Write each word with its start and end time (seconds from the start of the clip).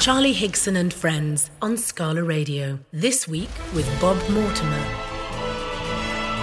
Charlie 0.00 0.32
Higson 0.32 0.76
and 0.76 0.94
Friends 0.94 1.50
on 1.60 1.76
Scala 1.76 2.22
Radio. 2.22 2.78
This 2.92 3.26
week 3.26 3.50
with 3.74 3.84
Bob 4.00 4.16
Mortimer. 4.30 4.84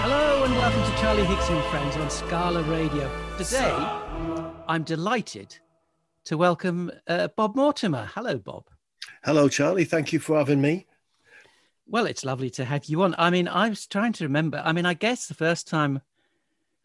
Hello 0.02 0.44
and 0.44 0.54
welcome 0.56 0.82
to 0.82 1.00
Charlie 1.00 1.22
Higson 1.22 1.56
and 1.56 1.64
Friends 1.70 1.96
on 1.96 2.10
Scala 2.10 2.62
Radio. 2.64 3.10
Today, 3.38 3.72
I'm 4.68 4.82
delighted 4.82 5.58
to 6.26 6.36
welcome 6.36 6.90
uh, 7.08 7.28
Bob 7.28 7.56
Mortimer. 7.56 8.10
Hello, 8.14 8.36
Bob. 8.36 8.66
Hello, 9.24 9.48
Charlie. 9.48 9.86
Thank 9.86 10.12
you 10.12 10.18
for 10.20 10.36
having 10.36 10.60
me. 10.60 10.86
Well, 11.86 12.04
it's 12.04 12.26
lovely 12.26 12.50
to 12.50 12.64
have 12.66 12.84
you 12.84 13.02
on. 13.04 13.14
I 13.16 13.30
mean, 13.30 13.48
I 13.48 13.70
was 13.70 13.86
trying 13.86 14.12
to 14.14 14.24
remember. 14.24 14.60
I 14.62 14.72
mean, 14.72 14.84
I 14.84 14.92
guess 14.92 15.28
the 15.28 15.34
first 15.34 15.66
time 15.66 16.02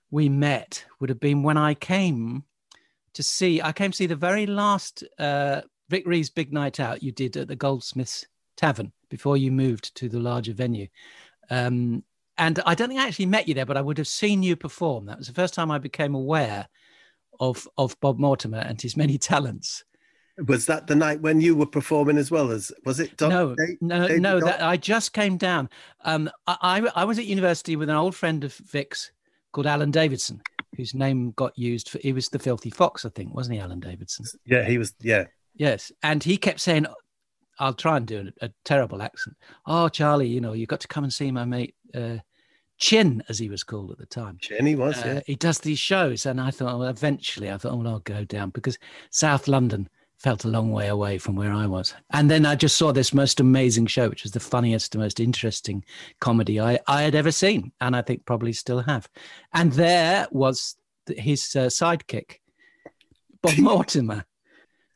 we 0.10 0.30
met 0.30 0.86
would 1.02 1.10
have 1.10 1.20
been 1.20 1.44
when 1.44 1.58
I 1.58 1.74
came 1.74 2.46
to 3.14 3.24
see. 3.24 3.62
I 3.62 3.74
came 3.74 3.92
to 3.92 3.98
see 3.98 4.08
the 4.08 4.16
very 4.16 4.46
last 4.46 5.04
uh, 5.20 5.62
Vic 5.92 6.08
Reeves' 6.08 6.30
big 6.30 6.54
night 6.54 6.80
out 6.80 7.04
you 7.04 7.12
did 7.12 7.36
at 7.36 7.50
the 7.50 7.56
Goldsmiths 7.56 8.26
Tavern 8.56 8.94
before 9.10 9.36
you 9.36 9.52
moved 9.52 9.94
to 9.96 10.08
the 10.08 10.22
larger 10.22 10.54
venue. 10.54 10.88
Um, 11.50 12.06
and 12.38 12.62
I 12.66 12.76
don't 12.76 12.88
think 12.88 13.02
I 13.02 13.08
actually 13.08 13.26
met 13.26 13.50
you 13.50 13.54
there, 13.54 13.66
but 13.66 13.76
I 13.76 13.82
would 13.82 13.98
have 13.98 14.08
seen 14.08 14.42
you 14.42 14.56
perform. 14.56 15.06
That 15.06 15.18
was 15.18 15.28
the 15.28 15.34
first 15.34 15.54
time 15.54 15.70
I 15.70 15.80
became 15.80 16.16
aware 16.16 16.70
of 17.42 17.68
of 17.78 18.00
Bob 18.00 18.20
Mortimer 18.20 18.60
and 18.60 18.82
his 18.82 18.96
many 18.96 19.18
talents. 19.32 19.84
Was 20.48 20.66
that 20.68 20.88
the 20.88 20.96
night 20.96 21.20
when 21.20 21.42
you 21.42 21.58
were 21.58 21.66
performing 21.66 22.18
as 22.18 22.32
well 22.32 22.52
as 22.52 22.72
was 22.86 23.02
it? 23.02 23.18
Don, 23.18 23.30
no, 23.30 23.56
Dave, 23.56 23.78
no, 23.82 24.08
David 24.08 24.22
no. 24.22 24.40
That 24.40 24.64
I 24.64 24.78
just 24.78 25.12
came 25.12 25.36
down. 25.36 25.70
Um, 26.06 26.30
I, 26.48 26.90
I 26.96 27.04
was 27.04 27.20
at 27.20 27.26
university 27.26 27.76
with 27.76 27.90
an 27.90 27.98
old 27.98 28.16
friend 28.16 28.46
of 28.46 28.54
Vic's 28.54 29.12
called 29.52 29.68
Alan 29.68 29.92
Davidson, 29.92 30.42
whose 30.78 30.94
name 30.94 31.32
got 31.32 31.58
used 31.58 31.90
for. 31.90 32.00
He 32.00 32.14
was 32.14 32.30
the 32.30 32.40
Filthy 32.40 32.70
Fox, 32.70 33.04
I 33.04 33.10
think, 33.10 33.36
wasn't 33.36 33.56
he, 33.56 33.62
Alan 33.62 33.82
Davidson? 33.82 34.26
Yeah, 34.46 34.64
he 34.64 34.78
was. 34.78 34.94
Yeah, 35.02 35.26
Yes, 35.56 35.92
and 36.02 36.24
he 36.24 36.38
kept 36.38 36.60
saying, 36.60 36.86
"I'll 37.60 37.74
try 37.74 37.98
and 37.98 38.08
do 38.08 38.32
a, 38.42 38.46
a 38.46 38.52
terrible 38.66 39.02
accent." 39.02 39.36
Oh, 39.66 39.90
Charlie, 39.90 40.28
you 40.28 40.42
know, 40.42 40.54
you've 40.54 40.70
got 40.70 40.82
to 40.82 40.88
come 40.88 41.04
and 41.04 41.14
see 41.14 41.32
my 41.32 41.46
mate 41.46 41.76
uh, 41.94 42.18
Chin, 42.82 43.24
as 43.30 43.38
he 43.38 43.48
was 43.48 43.64
called 43.64 43.92
at 43.92 44.00
the 44.00 44.08
time. 44.08 44.38
Chin, 44.42 44.66
he 44.66 44.76
was. 44.76 44.98
Uh, 45.04 45.08
yeah. 45.08 45.22
He 45.28 45.36
does 45.36 45.60
these 45.60 45.78
shows, 45.78 46.26
and 46.26 46.42
I 46.42 46.50
thought, 46.50 46.80
well, 46.80 46.90
eventually, 46.90 47.52
I 47.52 47.58
thought, 47.58 47.74
oh, 47.74 47.78
well, 47.78 47.88
I'll 47.88 48.00
go 48.00 48.26
down 48.26 48.50
because 48.50 48.80
South 49.12 49.48
London 49.48 49.88
felt 50.18 50.46
a 50.46 50.48
long 50.48 50.72
way 50.72 50.88
away 50.88 51.20
from 51.20 51.36
where 51.36 51.52
I 51.52 51.68
was. 51.68 51.94
And 52.12 52.30
then 52.30 52.46
I 52.46 52.56
just 52.56 52.78
saw 52.78 52.92
this 52.92 53.14
most 53.14 53.40
amazing 53.40 53.86
show, 53.86 54.10
which 54.10 54.24
was 54.24 54.32
the 54.32 54.40
funniest, 54.40 54.98
most 54.98 55.20
interesting 55.20 55.86
comedy 56.20 56.60
I, 56.60 56.80
I 56.88 57.04
had 57.04 57.14
ever 57.14 57.32
seen, 57.32 57.72
and 57.82 57.96
I 57.96 58.02
think 58.02 58.26
probably 58.26 58.54
still 58.54 58.82
have. 58.82 59.08
And 59.54 59.72
there 59.74 60.28
was 60.32 60.76
his 61.08 61.56
uh, 61.56 61.68
sidekick, 61.68 62.38
Bob 63.44 63.58
Mortimer. 63.60 64.26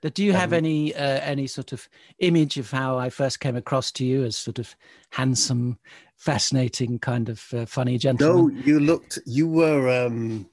Do 0.10 0.24
you 0.24 0.34
have 0.34 0.54
um, 0.54 0.58
any 0.58 0.94
uh, 0.94 1.20
any 1.22 1.48
sort 1.48 1.74
of 1.74 1.88
image 2.20 2.58
of 2.58 2.70
how 2.70 2.98
I 2.98 3.10
first 3.10 3.40
came 3.40 3.56
across 3.56 3.92
to 3.94 4.06
you 4.06 4.24
as 4.24 4.36
sort 4.36 4.60
of 4.60 4.76
handsome, 5.10 5.80
fascinating, 6.18 7.00
kind 7.00 7.30
of 7.30 7.44
uh, 7.54 7.66
funny 7.66 7.98
gentleman? 7.98 8.56
No, 8.56 8.64
you 8.64 8.80
looked. 8.80 9.20
You 9.26 9.48
were 9.48 10.06
um, 10.06 10.50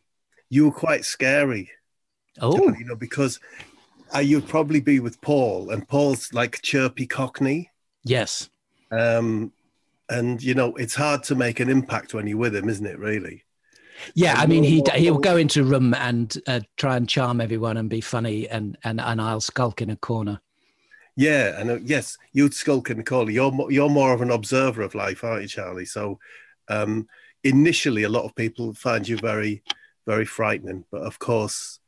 you 0.48 0.66
were 0.66 0.72
quite 0.72 1.04
scary. 1.04 1.70
Oh, 2.40 2.72
you 2.72 2.84
know 2.84 2.96
because 2.96 3.40
uh, 4.14 4.20
you'd 4.20 4.48
probably 4.48 4.80
be 4.80 5.00
with 5.00 5.20
Paul, 5.20 5.70
and 5.70 5.86
Paul's 5.86 6.32
like 6.32 6.62
chirpy 6.62 7.06
Cockney. 7.06 7.70
Yes. 8.04 8.48
Um, 8.90 9.52
and 10.08 10.42
you 10.42 10.54
know 10.54 10.74
it's 10.76 10.94
hard 10.94 11.22
to 11.24 11.34
make 11.34 11.60
an 11.60 11.68
impact 11.68 12.14
when 12.14 12.26
you're 12.26 12.38
with 12.38 12.54
him, 12.54 12.68
isn't 12.68 12.86
it? 12.86 12.98
Really. 12.98 13.44
Yeah, 14.14 14.34
I 14.36 14.46
mean, 14.46 14.64
he 14.64 14.82
he'll 14.94 15.18
go 15.18 15.36
into 15.36 15.60
a 15.60 15.64
room 15.64 15.94
and 15.94 16.34
uh, 16.46 16.60
try 16.76 16.96
and 16.96 17.08
charm 17.08 17.40
everyone 17.40 17.76
and 17.76 17.88
be 17.88 18.00
funny, 18.00 18.48
and 18.48 18.76
and 18.84 19.00
and 19.00 19.20
I'll 19.20 19.40
skulk 19.40 19.82
in 19.82 19.90
a 19.90 19.96
corner. 19.96 20.40
Yeah, 21.16 21.60
and 21.60 21.70
uh, 21.70 21.78
yes, 21.82 22.16
you'd 22.32 22.54
skulk 22.54 22.90
in 22.90 22.98
the 22.98 23.04
corner. 23.04 23.30
You're 23.30 23.52
more, 23.52 23.70
you're 23.70 23.90
more 23.90 24.12
of 24.12 24.22
an 24.22 24.30
observer 24.30 24.82
of 24.82 24.94
life, 24.94 25.24
aren't 25.24 25.42
you, 25.42 25.48
Charlie? 25.48 25.84
So, 25.84 26.18
um, 26.68 27.06
initially, 27.44 28.04
a 28.04 28.08
lot 28.08 28.24
of 28.24 28.34
people 28.34 28.72
find 28.72 29.06
you 29.06 29.18
very, 29.18 29.62
very 30.06 30.24
frightening, 30.24 30.84
but 30.90 31.02
of 31.02 31.18
course, 31.18 31.80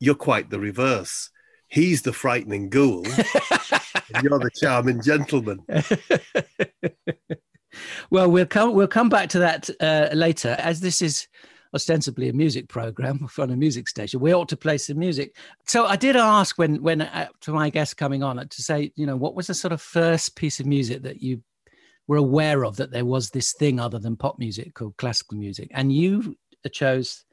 you're 0.00 0.14
quite 0.14 0.50
the 0.50 0.58
reverse. 0.58 1.30
He's 1.68 2.02
the 2.02 2.12
frightening 2.12 2.70
ghoul. 2.70 3.04
you're 4.22 4.38
the 4.38 4.50
charming 4.54 5.02
gentleman. 5.02 5.64
well, 8.10 8.30
we'll 8.30 8.46
come 8.46 8.74
we'll 8.74 8.88
come 8.88 9.08
back 9.08 9.28
to 9.30 9.38
that 9.40 9.68
uh, 9.80 10.08
later, 10.14 10.56
as 10.58 10.80
this 10.80 11.02
is 11.02 11.28
ostensibly 11.74 12.28
a 12.28 12.32
music 12.32 12.68
program 12.68 13.26
from 13.28 13.50
a 13.50 13.56
music 13.56 13.88
station. 13.88 14.20
We 14.20 14.34
ought 14.34 14.48
to 14.50 14.56
play 14.56 14.78
some 14.78 14.98
music. 14.98 15.36
So 15.66 15.86
I 15.86 15.96
did 15.96 16.16
ask 16.16 16.58
when 16.58 16.82
when 16.82 17.02
uh, 17.02 17.28
to 17.42 17.52
my 17.52 17.70
guest 17.70 17.96
coming 17.96 18.22
on 18.22 18.46
to 18.46 18.62
say, 18.62 18.92
you 18.96 19.06
know, 19.06 19.16
what 19.16 19.34
was 19.34 19.46
the 19.46 19.54
sort 19.54 19.72
of 19.72 19.80
first 19.80 20.36
piece 20.36 20.60
of 20.60 20.66
music 20.66 21.02
that 21.02 21.22
you 21.22 21.42
were 22.08 22.16
aware 22.16 22.64
of 22.64 22.76
that 22.76 22.90
there 22.90 23.04
was 23.04 23.30
this 23.30 23.52
thing 23.52 23.78
other 23.78 23.98
than 23.98 24.16
pop 24.16 24.38
music 24.38 24.74
called 24.74 24.96
classical 24.96 25.38
music, 25.38 25.70
and 25.72 25.92
you 25.92 26.36
chose 26.72 27.24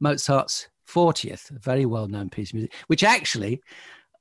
Mozart's 0.00 0.68
40th, 0.88 1.50
a 1.50 1.58
very 1.58 1.86
well 1.86 2.06
known 2.06 2.30
piece 2.30 2.50
of 2.50 2.54
music, 2.54 2.74
which 2.86 3.02
actually 3.02 3.60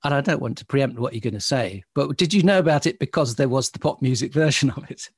and 0.05 0.13
I 0.13 0.21
don't 0.21 0.41
want 0.41 0.59
to 0.59 0.65
preempt 0.65 0.99
what 0.99 1.13
you're 1.13 1.21
going 1.21 1.33
to 1.33 1.39
say, 1.39 1.83
but 1.95 2.15
did 2.15 2.31
you 2.31 2.43
know 2.43 2.59
about 2.59 2.85
it 2.85 2.99
because 2.99 3.35
there 3.35 3.49
was 3.49 3.71
the 3.71 3.79
pop 3.79 4.03
music 4.03 4.31
version 4.43 4.69
of 4.69 4.89
it? 4.89 5.09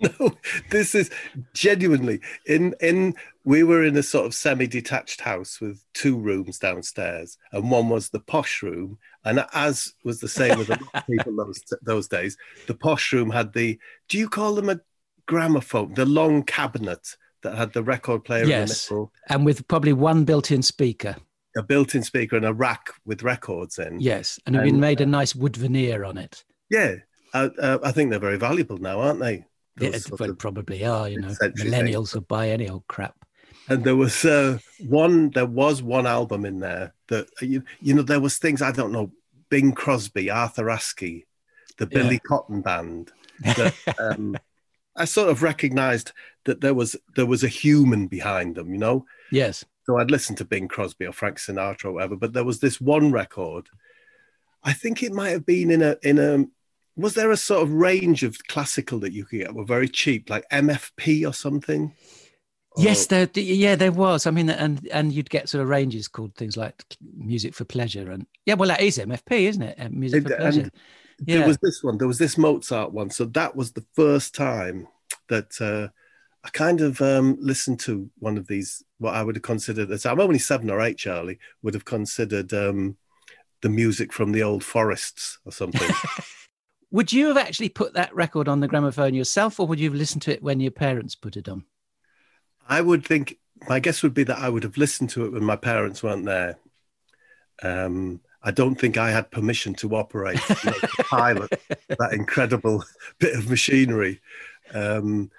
no, 0.20 0.36
this 0.70 0.94
is 0.94 1.10
genuinely 1.54 2.20
in 2.46 2.74
in 2.80 3.14
we 3.44 3.62
were 3.62 3.82
in 3.82 3.96
a 3.96 4.02
sort 4.02 4.26
of 4.26 4.34
semi-detached 4.34 5.20
house 5.20 5.60
with 5.60 5.82
two 5.94 6.18
rooms 6.18 6.58
downstairs, 6.58 7.38
and 7.52 7.70
one 7.70 7.88
was 7.88 8.10
the 8.10 8.20
posh 8.20 8.62
room. 8.62 8.98
And 9.24 9.44
as 9.54 9.94
was 10.04 10.20
the 10.20 10.28
same 10.28 10.58
with 10.58 10.68
a 10.68 10.72
lot 10.72 10.94
of 10.94 11.06
people 11.06 11.36
those 11.36 11.62
those 11.82 12.08
days, 12.08 12.36
the 12.66 12.74
posh 12.74 13.12
room 13.12 13.30
had 13.30 13.52
the 13.52 13.78
do 14.08 14.18
you 14.18 14.28
call 14.28 14.54
them 14.54 14.68
a 14.68 14.80
gramophone, 15.26 15.94
the 15.94 16.06
long 16.06 16.42
cabinet 16.42 17.16
that 17.42 17.56
had 17.56 17.72
the 17.72 17.82
record 17.82 18.24
player 18.24 18.44
in 18.44 18.50
it 18.50 18.68
for? 18.68 19.10
yes, 19.12 19.30
and 19.30 19.46
with 19.46 19.66
probably 19.68 19.92
one 19.92 20.24
built-in 20.24 20.62
speaker. 20.62 21.16
A 21.56 21.62
built-in 21.62 22.02
speaker 22.02 22.36
and 22.36 22.44
a 22.44 22.52
rack 22.52 22.90
with 23.04 23.22
records 23.22 23.78
in. 23.78 23.98
Yes, 23.98 24.38
and, 24.46 24.56
and 24.56 24.80
made 24.80 25.00
a 25.00 25.06
nice 25.06 25.34
wood 25.34 25.56
veneer 25.56 26.04
on 26.04 26.18
it. 26.18 26.44
Yeah, 26.70 26.96
uh, 27.32 27.48
uh, 27.58 27.78
I 27.82 27.92
think 27.92 28.10
they're 28.10 28.18
very 28.18 28.36
valuable 28.36 28.78
now, 28.78 29.00
aren't 29.00 29.20
they? 29.20 29.44
Yeah, 29.80 29.98
well, 30.18 30.34
probably 30.34 30.84
are. 30.84 31.08
You 31.08 31.20
know, 31.20 31.28
millennials 31.28 32.14
will 32.14 32.22
buy 32.22 32.50
any 32.50 32.68
old 32.68 32.86
crap. 32.88 33.14
And 33.68 33.84
there 33.84 33.96
was 33.96 34.24
uh, 34.24 34.58
one. 34.86 35.30
There 35.30 35.46
was 35.46 35.82
one 35.82 36.06
album 36.06 36.44
in 36.44 36.60
there 36.60 36.94
that 37.08 37.28
you, 37.40 37.62
you 37.80 37.94
know 37.94 38.02
there 38.02 38.20
was 38.20 38.38
things 38.38 38.62
I 38.62 38.72
don't 38.72 38.92
know. 38.92 39.12
Bing 39.50 39.72
Crosby, 39.72 40.30
Arthur 40.30 40.64
Askey, 40.64 41.24
the 41.78 41.86
Billy 41.86 42.14
yeah. 42.14 42.20
Cotton 42.26 42.60
Band. 42.60 43.12
That, 43.40 43.74
um, 43.98 44.36
I 44.96 45.04
sort 45.04 45.30
of 45.30 45.42
recognised 45.42 46.12
that 46.44 46.60
there 46.60 46.74
was 46.74 46.96
there 47.14 47.26
was 47.26 47.44
a 47.44 47.48
human 47.48 48.06
behind 48.06 48.56
them. 48.56 48.72
You 48.72 48.78
know. 48.78 49.06
Yes. 49.30 49.64
So 49.84 49.98
I'd 49.98 50.10
listen 50.10 50.36
to 50.36 50.44
Bing 50.44 50.68
Crosby 50.68 51.06
or 51.06 51.12
Frank 51.12 51.38
Sinatra 51.38 51.86
or 51.86 51.92
whatever, 51.92 52.16
but 52.16 52.34
there 52.34 52.44
was 52.44 52.60
this 52.60 52.78
one 52.78 53.10
record. 53.10 53.68
I 54.62 54.74
think 54.74 55.02
it 55.02 55.12
might 55.12 55.30
have 55.30 55.46
been 55.46 55.70
in 55.70 55.82
a 55.82 55.96
in 56.02 56.18
a 56.18 56.44
was 56.98 57.14
there 57.14 57.30
a 57.30 57.36
sort 57.36 57.62
of 57.62 57.72
range 57.72 58.24
of 58.24 58.36
classical 58.48 58.98
that 58.98 59.12
you 59.12 59.24
could 59.24 59.38
get 59.38 59.54
were 59.54 59.64
very 59.64 59.88
cheap, 59.88 60.28
like 60.28 60.48
MFP 60.50 61.26
or 61.26 61.32
something? 61.32 61.94
Yes, 62.76 63.06
there. 63.06 63.28
Yeah, 63.34 63.76
there 63.76 63.92
was. 63.92 64.26
I 64.26 64.30
mean, 64.30 64.50
and 64.50 64.86
and 64.92 65.12
you'd 65.12 65.30
get 65.30 65.48
sort 65.48 65.62
of 65.62 65.68
ranges 65.68 66.08
called 66.08 66.34
things 66.34 66.56
like 66.56 66.84
music 67.16 67.54
for 67.54 67.64
pleasure, 67.64 68.10
and 68.10 68.26
yeah, 68.46 68.54
well, 68.54 68.68
that 68.68 68.80
is 68.80 68.98
MFP, 68.98 69.48
isn't 69.48 69.62
it? 69.62 69.92
Music 69.92 70.24
for 70.24 70.36
pleasure. 70.36 70.70
Yeah. 71.24 71.38
There 71.38 71.48
was 71.48 71.58
this 71.58 71.82
one. 71.82 71.98
There 71.98 72.06
was 72.06 72.18
this 72.18 72.38
Mozart 72.38 72.92
one. 72.92 73.10
So 73.10 73.24
that 73.26 73.56
was 73.56 73.72
the 73.72 73.84
first 73.94 74.34
time 74.34 74.86
that 75.28 75.60
uh, 75.60 75.88
I 76.44 76.50
kind 76.50 76.80
of 76.80 77.00
um, 77.00 77.36
listened 77.40 77.80
to 77.80 78.10
one 78.18 78.36
of 78.36 78.46
these. 78.46 78.84
What 78.98 79.14
I 79.14 79.22
would 79.22 79.36
have 79.36 79.42
considered. 79.42 79.90
as 79.90 80.06
I'm 80.06 80.20
only 80.20 80.38
seven 80.38 80.70
or 80.70 80.80
eight. 80.80 80.98
Charlie 80.98 81.38
would 81.62 81.74
have 81.74 81.84
considered 81.84 82.52
um, 82.52 82.96
the 83.62 83.68
music 83.68 84.12
from 84.12 84.32
the 84.32 84.42
old 84.42 84.62
forests 84.62 85.38
or 85.44 85.52
something. 85.52 85.90
Would 86.90 87.12
you 87.12 87.28
have 87.28 87.36
actually 87.36 87.68
put 87.68 87.94
that 87.94 88.14
record 88.14 88.48
on 88.48 88.60
the 88.60 88.68
gramophone 88.68 89.14
yourself, 89.14 89.60
or 89.60 89.66
would 89.66 89.78
you 89.78 89.90
have 89.90 89.98
listened 89.98 90.22
to 90.22 90.32
it 90.32 90.42
when 90.42 90.60
your 90.60 90.70
parents 90.70 91.14
put 91.14 91.36
it 91.36 91.48
on? 91.48 91.64
I 92.68 92.80
would 92.80 93.04
think 93.04 93.38
my 93.68 93.80
guess 93.80 94.02
would 94.02 94.14
be 94.14 94.24
that 94.24 94.38
I 94.38 94.48
would 94.48 94.62
have 94.62 94.76
listened 94.76 95.10
to 95.10 95.24
it 95.24 95.32
when 95.32 95.44
my 95.44 95.56
parents 95.56 96.02
weren't 96.02 96.24
there. 96.24 96.58
Um, 97.62 98.20
I 98.42 98.52
don't 98.52 98.76
think 98.76 98.96
I 98.96 99.10
had 99.10 99.30
permission 99.30 99.74
to 99.74 99.96
operate, 99.96 100.38
to 100.38 100.88
pilot 101.10 101.60
that 101.88 102.12
incredible 102.12 102.84
bit 103.18 103.34
of 103.34 103.50
machinery. 103.50 104.20
Um, 104.72 105.30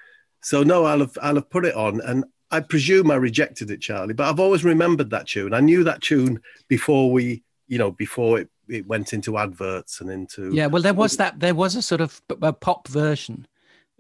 so 0.42 0.64
no, 0.64 0.86
I'll 0.86 1.00
have 1.00 1.18
I'll 1.22 1.36
have 1.36 1.50
put 1.50 1.66
it 1.66 1.76
on, 1.76 2.02
and 2.02 2.26
I 2.52 2.60
presume 2.60 3.10
I 3.10 3.16
rejected 3.16 3.72
it, 3.72 3.82
Charlie. 3.82 4.14
But 4.14 4.28
I've 4.30 4.40
always 4.40 4.64
remembered 4.64 5.12
that 5.12 5.28
tune. 5.28 5.54
I 5.54 5.60
knew 5.62 5.84
that 5.84 6.02
tune 6.02 6.42
before 6.68 7.12
we, 7.12 7.44
you 7.68 7.78
know, 7.78 7.92
before 7.92 8.40
it 8.40 8.50
it 8.70 8.88
went 8.88 9.14
into 9.14 9.38
adverts 9.38 10.02
and 10.02 10.10
into 10.10 10.54
yeah 10.54 10.68
well 10.68 10.82
there 10.82 10.94
was 10.94 11.18
that 11.18 11.40
there 11.40 11.56
was 11.56 11.76
a 11.76 11.82
sort 11.82 12.02
of 12.02 12.22
a 12.42 12.54
pop 12.54 12.88
version 12.88 13.48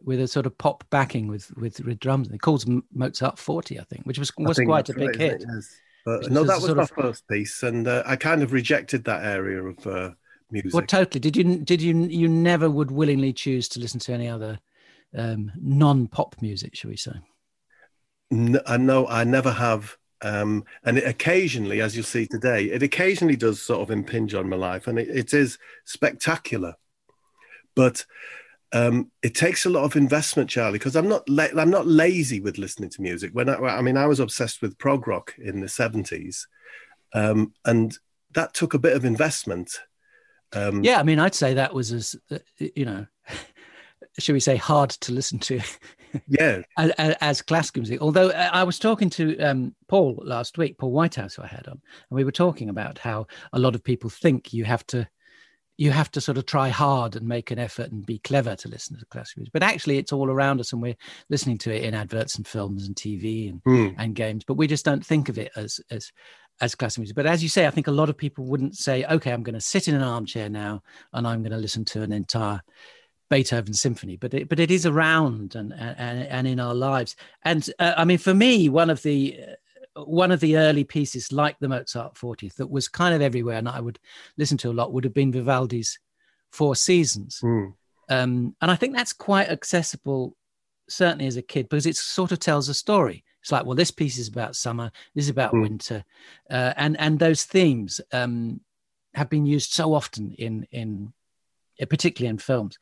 with 0.02 0.20
a 0.20 0.28
sort 0.28 0.46
of 0.46 0.58
pop 0.58 0.84
backing 0.90 1.28
with 1.28 1.52
with, 1.58 1.80
with 1.82 2.00
drums 2.00 2.30
it 2.30 2.42
calls 2.42 2.66
mozart 2.94 3.38
40 3.38 3.80
i 3.80 3.84
think 3.84 4.06
which 4.06 4.20
was 4.20 4.32
was 4.38 4.60
quite 4.60 4.90
a 4.90 4.94
big 4.94 5.08
right, 5.08 5.16
hit 5.16 5.44
but 6.06 6.32
no 6.32 6.44
that 6.44 6.62
was 6.62 6.74
my 6.74 6.84
of... 6.84 6.90
first 6.92 7.28
piece 7.28 7.64
and 7.64 7.88
uh, 7.88 8.04
i 8.06 8.16
kind 8.16 8.42
of 8.42 8.54
rejected 8.54 9.04
that 9.04 9.24
area 9.26 9.62
of 9.62 9.88
uh, 9.88 10.12
music. 10.52 10.74
Well, 10.74 10.86
totally. 10.86 11.20
Did 11.20 11.36
you 11.36 11.58
did 11.58 11.82
you 11.82 11.96
you 12.06 12.28
never 12.28 12.70
would 12.70 12.92
willingly 12.92 13.34
choose 13.34 13.68
to 13.70 13.80
listen 13.80 14.00
to 14.02 14.14
any 14.14 14.28
other 14.28 14.60
um, 15.16 15.52
non-pop 15.56 16.36
music, 16.42 16.76
shall 16.76 16.90
we 16.90 16.98
say? 16.98 17.14
N- 18.32 18.60
I 18.66 18.78
know 18.78 19.08
I 19.08 19.24
never 19.24 19.52
have. 19.52 19.98
Um, 20.22 20.66
and 20.84 20.98
it 20.98 21.08
occasionally, 21.08 21.82
as 21.82 21.96
you'll 21.96 22.04
see 22.04 22.28
today, 22.28 22.66
it 22.66 22.84
occasionally 22.84 23.38
does 23.38 23.62
sort 23.62 23.82
of 23.82 23.92
impinge 23.92 24.34
on 24.34 24.50
my 24.50 24.58
life, 24.58 24.88
and 24.88 25.00
it, 25.00 25.08
it 25.10 25.34
is 25.34 25.58
spectacular. 25.86 26.76
But 27.76 28.06
um, 28.72 29.12
it 29.24 29.34
takes 29.34 29.66
a 29.66 29.70
lot 29.70 29.86
of 29.86 29.96
investment, 29.96 30.50
Charlie, 30.50 30.78
because 30.78 30.96
I'm 30.96 31.08
not 31.08 31.28
la- 31.30 31.48
I'm 31.58 31.70
not 31.70 31.88
lazy 31.88 32.40
with 32.42 32.58
listening 32.58 32.90
to 32.92 33.02
music. 33.02 33.32
When 33.34 33.50
I, 33.50 33.56
I 33.56 33.82
mean, 33.82 33.98
I 33.98 34.08
was 34.08 34.20
obsessed 34.20 34.62
with 34.62 34.78
prog 34.78 35.08
rock 35.08 35.34
in 35.38 35.62
the 35.62 35.70
seventies, 35.70 36.48
um, 37.14 37.54
and 37.66 37.98
that 38.34 38.54
took 38.54 38.74
a 38.74 38.80
bit 38.80 38.96
of 38.96 39.06
investment. 39.06 39.80
Um, 40.52 40.84
yeah, 40.84 41.00
I 41.00 41.04
mean, 41.04 41.20
I'd 41.20 41.36
say 41.36 41.54
that 41.54 41.74
was 41.74 41.94
as 41.94 42.16
uh, 42.30 42.40
you 42.60 42.86
know, 42.86 43.06
should 44.20 44.34
we 44.34 44.40
say, 44.40 44.58
hard 44.58 44.90
to 44.92 45.14
listen 45.14 45.40
to. 45.40 45.62
Yeah, 46.28 46.62
as, 46.78 46.92
as, 47.22 47.42
classical 47.42 47.82
music. 47.82 48.02
Although 48.02 48.30
uh, 48.30 48.50
I 48.52 48.64
was 48.64 48.80
talking 48.80 49.10
to 49.12 49.38
um, 49.40 49.76
Paul 49.88 50.22
last 50.24 50.58
week, 50.58 50.78
Paul 50.78 50.92
Whitehouse, 50.92 51.36
who 51.36 51.44
I 51.44 51.48
had 51.48 51.68
on, 51.68 51.82
and 52.10 52.18
we 52.18 52.24
were 52.24 52.32
talking 52.32 52.70
about 52.70 52.98
how 52.98 53.28
a 53.54 53.60
lot 53.60 53.76
of 53.76 53.84
people 53.84 54.10
think 54.10 54.54
you 54.54 54.66
have 54.66 54.86
to 54.88 55.08
you 55.80 55.92
have 55.92 56.12
to 56.12 56.20
sort 56.20 56.38
of 56.38 56.46
try 56.46 56.68
hard 56.68 57.16
and 57.16 57.26
make 57.26 57.52
an 57.52 57.58
effort 57.58 57.90
and 57.90 58.06
be 58.06 58.20
clever 58.20 58.54
to 58.54 58.68
listen 58.68 59.00
to 59.00 59.06
classical 59.06 59.40
music. 59.40 59.54
But 59.54 59.64
actually, 59.64 59.98
it's 59.98 60.12
all 60.12 60.30
around 60.30 60.60
us, 60.60 60.74
and 60.74 60.82
we're 60.82 60.98
listening 61.30 61.58
to 61.60 61.74
it 61.74 61.84
in 61.84 61.94
adverts 61.94 62.36
and 62.36 62.46
films 62.46 62.86
and 62.86 62.96
TV 62.98 63.50
and, 63.50 63.64
mm. 63.64 63.96
and 63.98 64.14
games. 64.14 64.44
But 64.44 64.56
we 64.56 64.68
just 64.68 64.84
don't 64.84 65.06
think 65.06 65.30
of 65.30 65.38
it 65.38 65.52
as 65.56 65.80
as 65.90 66.12
as 66.60 66.76
classical 66.76 67.02
music. 67.02 67.16
But 67.16 67.28
as 67.28 67.42
you 67.42 67.48
say, 67.48 67.66
I 67.66 67.72
think 67.72 67.88
a 67.88 67.92
lot 67.92 68.10
of 68.10 68.18
people 68.18 68.46
wouldn't 68.46 68.76
say, 68.76 69.06
"Okay, 69.06 69.32
I'm 69.32 69.42
going 69.42 69.56
to 69.56 69.62
sit 69.62 69.88
in 69.88 69.96
an 69.96 70.04
armchair 70.04 70.50
now 70.50 70.84
and 71.14 71.26
I'm 71.26 71.42
going 71.42 71.54
to 71.54 71.58
listen 71.58 71.86
to 71.86 72.02
an 72.02 72.12
entire." 72.12 72.62
Beethoven 73.30 73.74
symphony, 73.74 74.16
but 74.16 74.34
it, 74.34 74.50
but 74.50 74.60
it 74.60 74.72
is 74.72 74.86
around 74.86 75.56
and 75.56 75.74
and 75.74 76.24
and 76.24 76.48
in 76.48 76.60
our 76.60 76.74
lives. 76.74 77.16
And 77.44 77.70
uh, 77.80 77.94
I 77.96 78.06
mean, 78.06 78.18
for 78.18 78.34
me, 78.34 78.70
one 78.70 78.90
of 78.90 79.04
the 79.04 79.40
one 79.96 80.32
of 80.32 80.40
the 80.40 80.58
early 80.58 80.84
pieces, 80.84 81.32
like 81.32 81.58
the 81.60 81.68
Mozart 81.68 82.16
40th, 82.16 82.56
that 82.56 82.70
was 82.70 82.88
kind 82.88 83.14
of 83.14 83.22
everywhere 83.22 83.58
and 83.58 83.68
I 83.68 83.80
would 83.80 84.00
listen 84.38 84.58
to 84.60 84.70
a 84.70 84.74
lot, 84.74 84.94
would 84.94 85.04
have 85.04 85.14
been 85.14 85.32
Vivaldi's 85.32 86.00
Four 86.52 86.76
Seasons. 86.76 87.42
Mm. 87.44 87.74
Um, 88.10 88.56
and 88.62 88.72
I 88.72 88.76
think 88.76 88.96
that's 88.96 89.14
quite 89.14 89.50
accessible, 89.50 90.36
certainly 90.88 91.28
as 91.28 91.38
a 91.38 91.42
kid, 91.42 91.70
because 91.70 91.86
it 91.86 91.96
sort 91.96 92.32
of 92.32 92.40
tells 92.40 92.70
a 92.70 92.74
story. 92.74 93.24
It's 93.42 93.52
like, 93.52 93.66
well, 93.66 93.76
this 93.76 93.92
piece 93.92 94.18
is 94.18 94.28
about 94.28 94.56
summer, 94.56 94.92
this 95.16 95.26
is 95.26 95.30
about 95.30 95.54
mm. 95.54 95.62
winter, 95.62 96.04
uh, 96.50 96.74
and 96.76 97.00
and 97.00 97.20
those 97.20 97.46
themes 97.46 98.02
um, 98.12 98.60
have 99.14 99.30
been 99.30 99.46
used 99.46 99.72
so 99.72 99.94
often 99.94 100.34
in 100.38 100.68
in 100.72 101.14
particularly 101.90 102.30
in 102.30 102.38
films. 102.38 102.78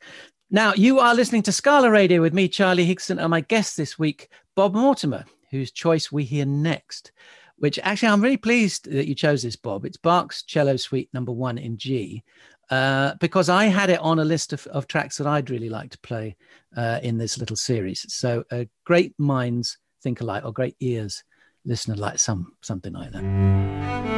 Now, 0.50 0.72
you 0.74 0.98
are 0.98 1.14
listening 1.14 1.42
to 1.42 1.52
Scala 1.52 1.90
Radio 1.90 2.22
with 2.22 2.32
me, 2.32 2.48
Charlie 2.48 2.86
Higson, 2.86 3.20
and 3.20 3.30
my 3.30 3.42
guest 3.42 3.76
this 3.76 3.98
week, 3.98 4.30
Bob 4.54 4.74
Mortimer 4.74 5.24
whose 5.50 5.70
choice 5.70 6.12
we 6.12 6.24
hear 6.24 6.46
next, 6.46 7.12
which 7.56 7.78
actually 7.82 8.08
I'm 8.08 8.20
really 8.20 8.36
pleased 8.36 8.90
that 8.90 9.08
you 9.08 9.14
chose 9.14 9.42
this, 9.42 9.56
Bob. 9.56 9.84
It's 9.84 9.96
Bach's 9.96 10.42
Cello 10.42 10.76
Suite 10.76 11.08
number 11.12 11.32
one 11.32 11.58
in 11.58 11.76
G, 11.78 12.22
uh, 12.70 13.14
because 13.20 13.48
I 13.48 13.66
had 13.66 13.90
it 13.90 14.00
on 14.00 14.18
a 14.18 14.24
list 14.24 14.52
of, 14.52 14.66
of 14.68 14.86
tracks 14.86 15.16
that 15.18 15.26
I'd 15.26 15.50
really 15.50 15.70
like 15.70 15.90
to 15.90 15.98
play 15.98 16.36
uh, 16.76 17.00
in 17.02 17.18
this 17.18 17.38
little 17.38 17.56
series. 17.56 18.04
So 18.08 18.44
uh, 18.50 18.64
great 18.84 19.14
minds 19.18 19.78
think 20.02 20.20
alike, 20.20 20.44
or 20.44 20.52
great 20.52 20.76
ears 20.80 21.24
listen 21.64 21.92
alike, 21.92 22.18
some 22.18 22.52
something 22.62 22.92
like 22.92 23.10
that. 23.12 24.17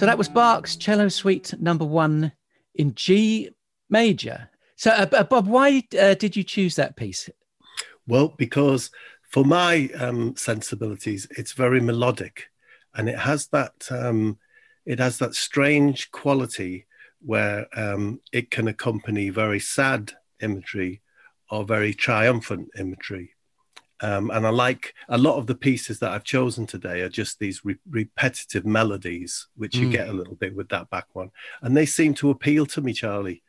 So 0.00 0.06
that 0.06 0.16
was 0.16 0.30
Bach's 0.30 0.76
Cello 0.76 1.08
Suite 1.08 1.52
number 1.60 1.84
one 1.84 2.32
in 2.74 2.94
G 2.94 3.50
major. 3.90 4.48
So, 4.76 4.92
uh, 4.92 5.06
uh, 5.12 5.24
Bob, 5.24 5.46
why 5.46 5.82
uh, 6.00 6.14
did 6.14 6.34
you 6.34 6.42
choose 6.42 6.74
that 6.76 6.96
piece? 6.96 7.28
Well, 8.06 8.34
because 8.38 8.90
for 9.28 9.44
my 9.44 9.90
um, 9.98 10.36
sensibilities, 10.36 11.28
it's 11.36 11.52
very 11.52 11.82
melodic, 11.82 12.44
and 12.94 13.10
it 13.10 13.18
has 13.18 13.48
that 13.48 13.74
um, 13.90 14.38
it 14.86 15.00
has 15.00 15.18
that 15.18 15.34
strange 15.34 16.10
quality 16.12 16.86
where 17.20 17.66
um, 17.78 18.22
it 18.32 18.50
can 18.50 18.68
accompany 18.68 19.28
very 19.28 19.60
sad 19.60 20.14
imagery 20.40 21.02
or 21.50 21.62
very 21.62 21.92
triumphant 21.92 22.70
imagery. 22.78 23.34
Um, 24.02 24.30
and 24.30 24.46
I 24.46 24.50
like 24.50 24.94
a 25.08 25.18
lot 25.18 25.36
of 25.36 25.46
the 25.46 25.54
pieces 25.54 25.98
that 25.98 26.12
I've 26.12 26.24
chosen 26.24 26.66
today 26.66 27.02
are 27.02 27.08
just 27.08 27.38
these 27.38 27.64
re- 27.64 27.76
repetitive 27.88 28.64
melodies, 28.64 29.46
which 29.56 29.74
mm. 29.74 29.80
you 29.80 29.90
get 29.90 30.08
a 30.08 30.12
little 30.12 30.36
bit 30.36 30.54
with 30.54 30.68
that 30.70 30.88
Bach 30.90 31.06
one, 31.12 31.30
and 31.62 31.76
they 31.76 31.86
seem 31.86 32.14
to 32.14 32.30
appeal 32.30 32.66
to 32.66 32.80
me, 32.80 32.92
Charlie. 32.92 33.42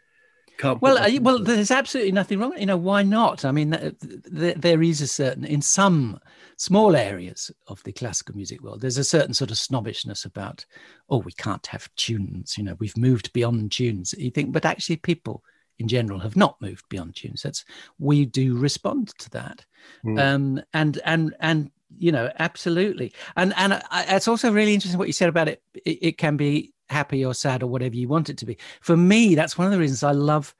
Can't 0.58 0.82
well, 0.82 0.98
uh, 0.98 1.10
well, 1.22 1.40
there's 1.40 1.72
absolutely 1.72 2.12
nothing 2.12 2.38
wrong. 2.38 2.54
You 2.58 2.66
know, 2.66 2.78
why 2.78 3.02
not? 3.04 3.46
I 3.46 3.52
mean, 3.52 3.72
th- 3.72 3.96
th- 4.00 4.58
there 4.58 4.84
is 4.84 5.02
a 5.02 5.08
certain 5.08 5.46
in 5.46 5.62
some 5.62 6.20
small 6.62 6.96
areas 6.96 7.50
of 7.68 7.82
the 7.84 7.92
classical 7.92 8.36
music 8.36 8.62
world, 8.62 8.82
there's 8.82 9.00
a 9.00 9.04
certain 9.04 9.34
sort 9.34 9.50
of 9.50 9.58
snobbishness 9.58 10.26
about, 10.26 10.64
oh, 11.10 11.18
we 11.18 11.32
can't 11.32 11.66
have 11.66 11.90
tunes. 11.96 12.56
You 12.56 12.64
know, 12.64 12.76
we've 12.78 12.96
moved 12.98 13.34
beyond 13.34 13.72
tunes. 13.72 14.14
You 14.16 14.30
think, 14.30 14.52
but 14.52 14.66
actually, 14.66 14.98
people 14.98 15.44
in 15.82 15.88
general 15.88 16.20
have 16.20 16.38
not 16.38 16.62
moved 16.62 16.88
beyond 16.88 17.16
tunes. 17.16 17.42
That's 17.42 17.66
we 18.00 18.26
do 18.26 18.56
respond 18.56 19.10
to 19.20 19.30
that, 19.32 19.66
mm. 20.06 20.20
um, 20.20 20.62
and 20.74 21.02
and 21.04 21.36
and 21.42 21.72
you 21.98 22.12
know 22.12 22.32
absolutely, 22.40 23.12
and 23.36 23.54
and 23.58 23.74
I, 23.74 24.06
it's 24.16 24.28
also 24.28 24.52
really 24.52 24.74
interesting 24.74 25.00
what 25.00 25.08
you 25.08 25.14
said 25.14 25.30
about 25.30 25.50
it. 25.50 25.62
it. 25.86 26.00
It 26.02 26.18
can 26.18 26.38
be 26.38 26.74
happy 26.90 27.26
or 27.26 27.34
sad 27.34 27.64
or 27.64 27.68
whatever 27.68 27.96
you 27.96 28.08
want 28.08 28.30
it 28.30 28.38
to 28.38 28.46
be. 28.46 28.58
For 28.82 28.96
me, 28.96 29.36
that's 29.36 29.58
one 29.58 29.66
of 29.66 29.74
the 29.74 29.80
reasons 29.80 30.04
I 30.04 30.12
love 30.12 30.56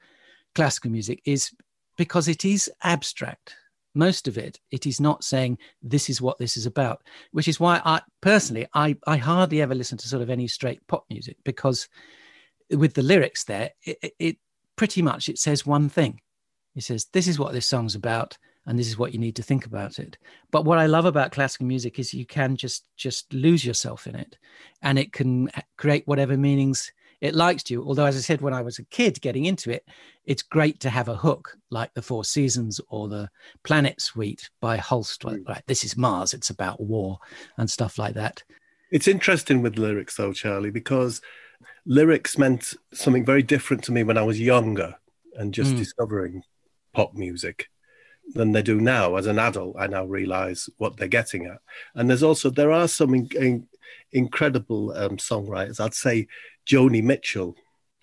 classical 0.54 0.90
music 0.90 1.22
is 1.24 1.50
because 1.96 2.28
it 2.28 2.44
is 2.44 2.70
abstract 2.82 3.54
most 3.94 4.26
of 4.26 4.38
it 4.38 4.58
it 4.70 4.86
is 4.86 5.00
not 5.00 5.24
saying 5.24 5.58
this 5.82 6.08
is 6.08 6.20
what 6.20 6.38
this 6.38 6.56
is 6.56 6.66
about 6.66 7.02
which 7.32 7.48
is 7.48 7.60
why 7.60 7.80
i 7.84 8.00
personally 8.20 8.66
i 8.74 8.96
i 9.06 9.16
hardly 9.16 9.60
ever 9.60 9.74
listen 9.74 9.98
to 9.98 10.08
sort 10.08 10.22
of 10.22 10.30
any 10.30 10.48
straight 10.48 10.86
pop 10.86 11.04
music 11.10 11.36
because 11.44 11.88
with 12.70 12.94
the 12.94 13.02
lyrics 13.02 13.44
there 13.44 13.70
it, 13.84 14.14
it 14.18 14.36
pretty 14.82 15.00
much 15.00 15.28
it 15.28 15.38
says 15.38 15.64
one 15.64 15.88
thing. 15.88 16.20
It 16.74 16.82
says, 16.82 17.06
This 17.12 17.28
is 17.28 17.38
what 17.38 17.52
this 17.52 17.68
song's 17.68 17.94
about, 17.94 18.36
and 18.66 18.76
this 18.76 18.88
is 18.88 18.98
what 18.98 19.12
you 19.12 19.20
need 19.20 19.36
to 19.36 19.42
think 19.44 19.64
about 19.64 20.00
it. 20.00 20.18
But 20.50 20.64
what 20.64 20.80
I 20.80 20.86
love 20.86 21.04
about 21.04 21.30
classical 21.30 21.68
music 21.68 22.00
is 22.00 22.12
you 22.12 22.26
can 22.26 22.56
just 22.56 22.84
just 22.96 23.32
lose 23.32 23.64
yourself 23.64 24.08
in 24.08 24.16
it 24.16 24.36
and 24.82 24.98
it 24.98 25.12
can 25.12 25.48
create 25.78 26.02
whatever 26.08 26.36
meanings 26.36 26.92
it 27.20 27.36
likes 27.36 27.62
to 27.64 27.74
you. 27.74 27.84
Although, 27.84 28.06
as 28.06 28.16
I 28.16 28.18
said, 28.18 28.40
when 28.40 28.54
I 28.54 28.62
was 28.62 28.80
a 28.80 28.84
kid 28.86 29.20
getting 29.20 29.44
into 29.44 29.70
it, 29.70 29.86
it's 30.24 30.42
great 30.42 30.80
to 30.80 30.90
have 30.90 31.06
a 31.06 31.14
hook 31.14 31.56
like 31.70 31.94
the 31.94 32.02
Four 32.02 32.24
Seasons 32.24 32.80
or 32.88 33.06
the 33.06 33.30
Planet 33.62 34.00
Suite 34.00 34.50
by 34.60 34.78
Holst. 34.78 35.22
Right, 35.22 35.62
this 35.68 35.84
is 35.84 35.96
Mars. 35.96 36.34
It's 36.34 36.50
about 36.50 36.80
war 36.80 37.18
and 37.56 37.70
stuff 37.70 38.00
like 38.00 38.14
that. 38.14 38.42
It's 38.90 39.06
interesting 39.06 39.62
with 39.62 39.78
lyrics, 39.78 40.16
though, 40.16 40.32
Charlie, 40.32 40.72
because 40.72 41.22
lyrics 41.86 42.38
meant 42.38 42.74
something 42.92 43.24
very 43.24 43.42
different 43.42 43.84
to 43.84 43.92
me 43.92 44.02
when 44.02 44.18
I 44.18 44.22
was 44.22 44.40
younger 44.40 44.96
and 45.34 45.54
just 45.54 45.74
mm. 45.74 45.78
discovering 45.78 46.42
pop 46.92 47.14
music 47.14 47.68
than 48.34 48.52
they 48.52 48.62
do 48.62 48.80
now. 48.80 49.16
As 49.16 49.26
an 49.26 49.38
adult, 49.38 49.76
I 49.78 49.86
now 49.86 50.04
realize 50.04 50.68
what 50.78 50.96
they're 50.96 51.08
getting 51.08 51.46
at. 51.46 51.58
And 51.94 52.08
there's 52.08 52.22
also, 52.22 52.50
there 52.50 52.70
are 52.70 52.88
some 52.88 53.14
in, 53.14 53.28
in, 53.34 53.68
incredible 54.12 54.92
um, 54.92 55.16
songwriters. 55.16 55.80
I'd 55.80 55.94
say 55.94 56.28
Joni 56.66 57.02
Mitchell, 57.02 57.56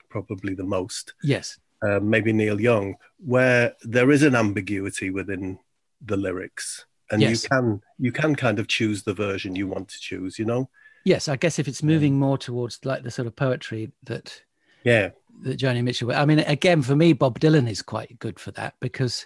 probably 0.09 0.55
the 0.55 0.63
most. 0.63 1.13
Yes. 1.23 1.57
Uh, 1.81 1.99
maybe 2.01 2.33
Neil 2.33 2.59
Young, 2.59 2.95
where 3.25 3.73
there 3.83 4.11
is 4.11 4.23
an 4.23 4.35
ambiguity 4.35 5.09
within 5.09 5.59
the 6.01 6.17
lyrics. 6.17 6.85
And 7.11 7.21
yes. 7.21 7.43
you 7.43 7.49
can 7.49 7.81
you 7.97 8.11
can 8.11 8.35
kind 8.35 8.59
of 8.59 8.67
choose 8.67 9.03
the 9.03 9.13
version 9.13 9.55
you 9.55 9.67
want 9.67 9.89
to 9.89 9.99
choose, 9.99 10.37
you 10.37 10.45
know. 10.45 10.69
Yes, 11.09 11.27
I 11.27 11.37
guess 11.37 11.57
if 11.57 11.67
it's 11.67 11.81
moving 11.81 12.19
more 12.19 12.37
towards 12.37 12.79
like 12.85 13.01
the 13.01 13.09
sort 13.09 13.27
of 13.27 13.35
poetry 13.35 13.91
that 14.03 14.43
yeah 14.83 15.09
that 15.41 15.57
Joni 15.57 15.83
Mitchell. 15.83 16.11
I 16.11 16.23
mean, 16.25 16.37
again, 16.37 16.83
for 16.83 16.95
me, 16.95 17.13
Bob 17.13 17.39
Dylan 17.39 17.67
is 17.67 17.81
quite 17.81 18.19
good 18.19 18.39
for 18.39 18.51
that 18.51 18.75
because 18.79 19.25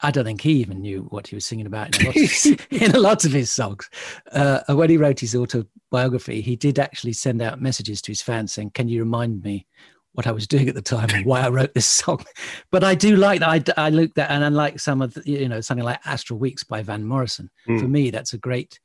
I 0.00 0.12
don't 0.12 0.24
think 0.24 0.42
he 0.42 0.52
even 0.60 0.80
knew 0.80 1.02
what 1.10 1.26
he 1.26 1.34
was 1.34 1.44
singing 1.44 1.66
about 1.66 1.98
in 1.98 2.02
a 2.02 2.06
lot 2.06 2.14
of 2.14 2.22
his, 2.22 2.94
lot 2.94 3.24
of 3.24 3.32
his 3.32 3.50
songs. 3.50 3.90
Uh, 4.30 4.60
when 4.68 4.90
he 4.90 4.96
wrote 4.96 5.18
his 5.18 5.34
autobiography, 5.34 6.40
he 6.40 6.54
did 6.54 6.78
actually 6.78 7.14
send 7.14 7.42
out 7.42 7.60
messages 7.60 8.00
to 8.02 8.12
his 8.12 8.22
fans 8.22 8.52
saying, 8.52 8.70
"Can 8.70 8.88
you 8.88 9.00
remind 9.00 9.42
me 9.42 9.66
what 10.12 10.28
I 10.28 10.32
was 10.32 10.46
doing 10.46 10.68
at 10.68 10.76
the 10.76 10.82
time 10.82 11.10
and 11.10 11.26
why 11.26 11.40
I 11.40 11.48
wrote 11.48 11.74
this 11.74 11.86
song. 11.86 12.24
But 12.70 12.84
I 12.84 12.94
do 12.94 13.16
like 13.16 13.40
that. 13.40 13.74
I, 13.76 13.86
I 13.86 13.90
look 13.90 14.14
that, 14.14 14.30
and 14.30 14.44
unlike 14.44 14.80
some 14.80 15.02
of 15.02 15.14
the, 15.14 15.22
you 15.26 15.48
know 15.48 15.60
something 15.60 15.84
like 15.84 16.00
Astral 16.06 16.38
Weeks 16.38 16.64
by 16.64 16.82
Van 16.82 17.04
Morrison, 17.04 17.50
mm. 17.68 17.80
for 17.80 17.88
me 17.88 18.10
that's 18.10 18.32
a 18.32 18.38
great, 18.38 18.78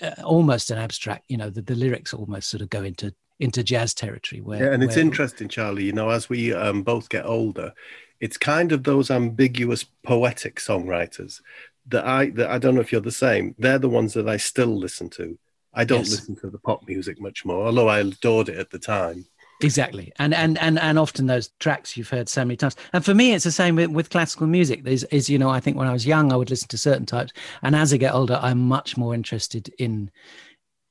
uh, 0.00 0.22
almost 0.22 0.70
an 0.70 0.78
abstract. 0.78 1.24
You 1.28 1.36
know, 1.36 1.50
the, 1.50 1.62
the 1.62 1.74
lyrics 1.74 2.14
almost 2.14 2.48
sort 2.48 2.62
of 2.62 2.70
go 2.70 2.82
into 2.82 3.14
into 3.40 3.62
jazz 3.62 3.94
territory. 3.94 4.40
Where 4.40 4.64
yeah, 4.64 4.72
and 4.72 4.82
it's 4.82 4.96
where, 4.96 5.04
interesting, 5.04 5.48
Charlie. 5.48 5.84
You 5.84 5.92
know, 5.92 6.10
as 6.10 6.28
we 6.28 6.52
um, 6.52 6.82
both 6.82 7.08
get 7.08 7.26
older, 7.26 7.72
it's 8.20 8.36
kind 8.36 8.72
of 8.72 8.84
those 8.84 9.10
ambiguous 9.10 9.84
poetic 10.02 10.56
songwriters 10.56 11.40
that 11.88 12.04
I 12.04 12.30
that 12.30 12.50
I 12.50 12.58
don't 12.58 12.74
know 12.74 12.80
if 12.80 12.92
you're 12.92 13.00
the 13.00 13.10
same. 13.10 13.54
They're 13.58 13.78
the 13.78 13.88
ones 13.88 14.14
that 14.14 14.28
I 14.28 14.36
still 14.36 14.76
listen 14.76 15.10
to. 15.10 15.38
I 15.72 15.84
don't 15.84 16.00
yes. 16.00 16.10
listen 16.10 16.36
to 16.36 16.50
the 16.50 16.58
pop 16.58 16.86
music 16.86 17.20
much 17.20 17.44
more, 17.44 17.66
although 17.66 17.88
I 17.88 17.98
adored 17.98 18.48
it 18.48 18.58
at 18.58 18.70
the 18.70 18.78
time. 18.78 19.26
Exactly, 19.60 20.12
and 20.18 20.34
and 20.34 20.58
and 20.58 20.78
and 20.78 20.98
often 20.98 21.26
those 21.26 21.50
tracks 21.60 21.96
you've 21.96 22.08
heard 22.08 22.28
so 22.28 22.44
many 22.44 22.56
times. 22.56 22.76
And 22.92 23.04
for 23.04 23.14
me, 23.14 23.32
it's 23.32 23.44
the 23.44 23.52
same 23.52 23.76
with, 23.76 23.90
with 23.90 24.10
classical 24.10 24.46
music. 24.46 24.84
There's 24.84 25.04
is 25.04 25.30
you 25.30 25.38
know 25.38 25.48
I 25.48 25.60
think 25.60 25.76
when 25.76 25.86
I 25.86 25.92
was 25.92 26.06
young, 26.06 26.32
I 26.32 26.36
would 26.36 26.50
listen 26.50 26.68
to 26.68 26.78
certain 26.78 27.06
types, 27.06 27.32
and 27.62 27.76
as 27.76 27.92
I 27.92 27.96
get 27.96 28.14
older, 28.14 28.38
I'm 28.42 28.58
much 28.58 28.96
more 28.96 29.14
interested 29.14 29.72
in 29.78 30.10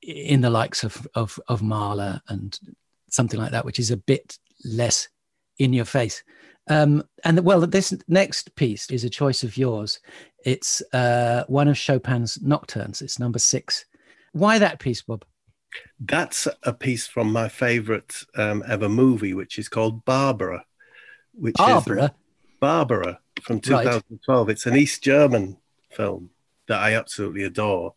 in 0.02 0.40
the 0.40 0.50
likes 0.50 0.82
of 0.82 1.06
of 1.14 1.38
of 1.46 1.62
Mahler 1.62 2.20
and 2.28 2.58
something 3.10 3.38
like 3.38 3.52
that, 3.52 3.64
which 3.64 3.78
is 3.78 3.90
a 3.90 3.96
bit 3.96 4.38
less 4.64 5.08
in 5.58 5.72
your 5.72 5.84
face. 5.84 6.24
Um, 6.68 7.04
and 7.24 7.40
well, 7.40 7.60
this 7.66 7.94
next 8.08 8.54
piece 8.56 8.90
is 8.90 9.04
a 9.04 9.10
choice 9.10 9.44
of 9.44 9.56
yours. 9.56 10.00
It's 10.44 10.82
uh, 10.92 11.44
one 11.48 11.68
of 11.68 11.76
Chopin's 11.76 12.40
nocturnes. 12.40 13.02
It's 13.02 13.18
number 13.18 13.38
six. 13.38 13.84
Why 14.32 14.58
that 14.58 14.80
piece, 14.80 15.02
Bob? 15.02 15.24
That's 16.00 16.48
a 16.62 16.72
piece 16.72 17.06
from 17.06 17.32
my 17.32 17.48
favorite 17.48 18.22
um, 18.36 18.62
ever 18.66 18.88
movie, 18.88 19.34
which 19.34 19.58
is 19.58 19.68
called 19.68 20.04
Barbara. 20.04 20.64
Which 21.34 21.56
Barbara. 21.56 22.04
Is 22.04 22.10
Barbara 22.60 23.20
from 23.42 23.60
2012. 23.60 24.46
Right. 24.46 24.52
It's 24.52 24.66
an 24.66 24.76
East 24.76 25.02
German 25.02 25.58
film 25.90 26.30
that 26.68 26.80
I 26.80 26.94
absolutely 26.94 27.44
adore. 27.44 27.94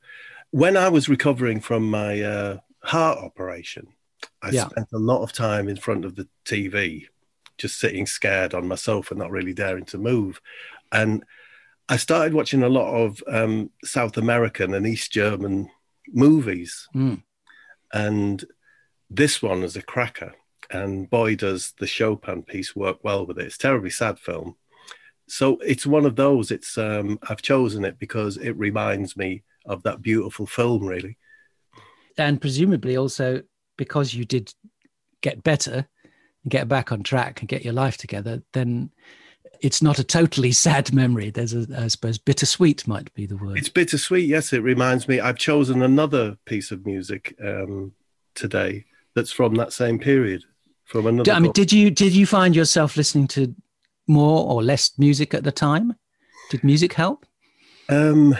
When 0.51 0.77
I 0.77 0.89
was 0.89 1.09
recovering 1.09 1.61
from 1.61 1.89
my 1.89 2.21
uh, 2.21 2.57
heart 2.83 3.19
operation, 3.19 3.87
I 4.41 4.49
yeah. 4.49 4.67
spent 4.67 4.87
a 4.93 4.97
lot 4.97 5.23
of 5.23 5.33
time 5.33 5.67
in 5.67 5.77
front 5.77 6.05
of 6.05 6.15
the 6.15 6.27
TV 6.45 7.07
just 7.57 7.79
sitting 7.79 8.05
scared 8.05 8.53
on 8.53 8.67
my 8.67 8.75
sofa, 8.75 9.15
not 9.15 9.31
really 9.31 9.53
daring 9.53 9.85
to 9.85 9.97
move. 9.97 10.41
And 10.91 11.23
I 11.89 11.97
started 11.97 12.33
watching 12.33 12.63
a 12.63 12.69
lot 12.69 12.93
of 12.93 13.23
um, 13.27 13.71
South 13.83 14.17
American 14.17 14.73
and 14.73 14.85
East 14.85 15.11
German 15.11 15.69
movies. 16.09 16.87
Mm. 16.95 17.23
And 17.93 18.43
this 19.09 19.41
one 19.41 19.63
is 19.63 19.75
a 19.75 19.81
cracker. 19.81 20.33
And 20.69 21.09
boy, 21.09 21.35
does 21.35 21.73
the 21.79 21.87
Chopin 21.87 22.43
piece 22.43 22.75
work 22.75 23.03
well 23.03 23.25
with 23.25 23.39
it. 23.39 23.45
It's 23.45 23.57
terribly 23.57 23.89
sad 23.89 24.19
film. 24.19 24.55
So 25.27 25.57
it's 25.57 25.85
one 25.85 26.05
of 26.05 26.15
those. 26.15 26.51
It's 26.51 26.77
um, 26.77 27.19
I've 27.29 27.41
chosen 27.41 27.85
it 27.85 27.99
because 27.99 28.37
it 28.37 28.57
reminds 28.57 29.15
me 29.15 29.43
of 29.65 29.83
that 29.83 30.01
beautiful 30.01 30.45
film, 30.45 30.85
really. 30.85 31.17
And 32.17 32.41
presumably 32.41 32.97
also 32.97 33.43
because 33.77 34.13
you 34.13 34.25
did 34.25 34.53
get 35.21 35.43
better, 35.43 35.87
and 36.47 36.51
get 36.51 36.69
back 36.69 36.93
on 36.93 37.03
track 37.03 37.41
and 37.41 37.49
get 37.49 37.65
your 37.65 37.73
life 37.73 37.97
together, 37.97 38.41
then 38.53 38.89
it's 39.61 39.81
not 39.81 39.99
a 39.99 40.03
totally 40.03 40.51
sad 40.51 40.93
memory. 40.93 41.29
There's 41.29 41.53
a, 41.53 41.67
I 41.77 41.87
suppose, 41.87 42.17
bittersweet 42.17 42.87
might 42.87 43.13
be 43.13 43.25
the 43.25 43.37
word. 43.37 43.57
It's 43.57 43.69
bittersweet. 43.69 44.27
Yes, 44.27 44.53
it 44.53 44.61
reminds 44.61 45.07
me. 45.07 45.19
I've 45.19 45.37
chosen 45.37 45.81
another 45.81 46.37
piece 46.45 46.71
of 46.71 46.85
music 46.85 47.35
um, 47.43 47.93
today 48.35 48.85
that's 49.15 49.31
from 49.31 49.55
that 49.55 49.73
same 49.73 49.99
period. 49.99 50.43
From 50.85 51.07
another. 51.07 51.31
I 51.33 51.39
mean, 51.39 51.51
did 51.51 51.73
you 51.73 51.91
did 51.91 52.13
you 52.13 52.25
find 52.25 52.55
yourself 52.55 52.95
listening 52.95 53.27
to 53.29 53.53
more 54.07 54.49
or 54.49 54.63
less 54.63 54.97
music 54.97 55.33
at 55.33 55.43
the 55.43 55.51
time? 55.51 55.95
Did 56.49 56.63
music 56.63 56.93
help? 56.93 57.25
Um, 57.89 58.37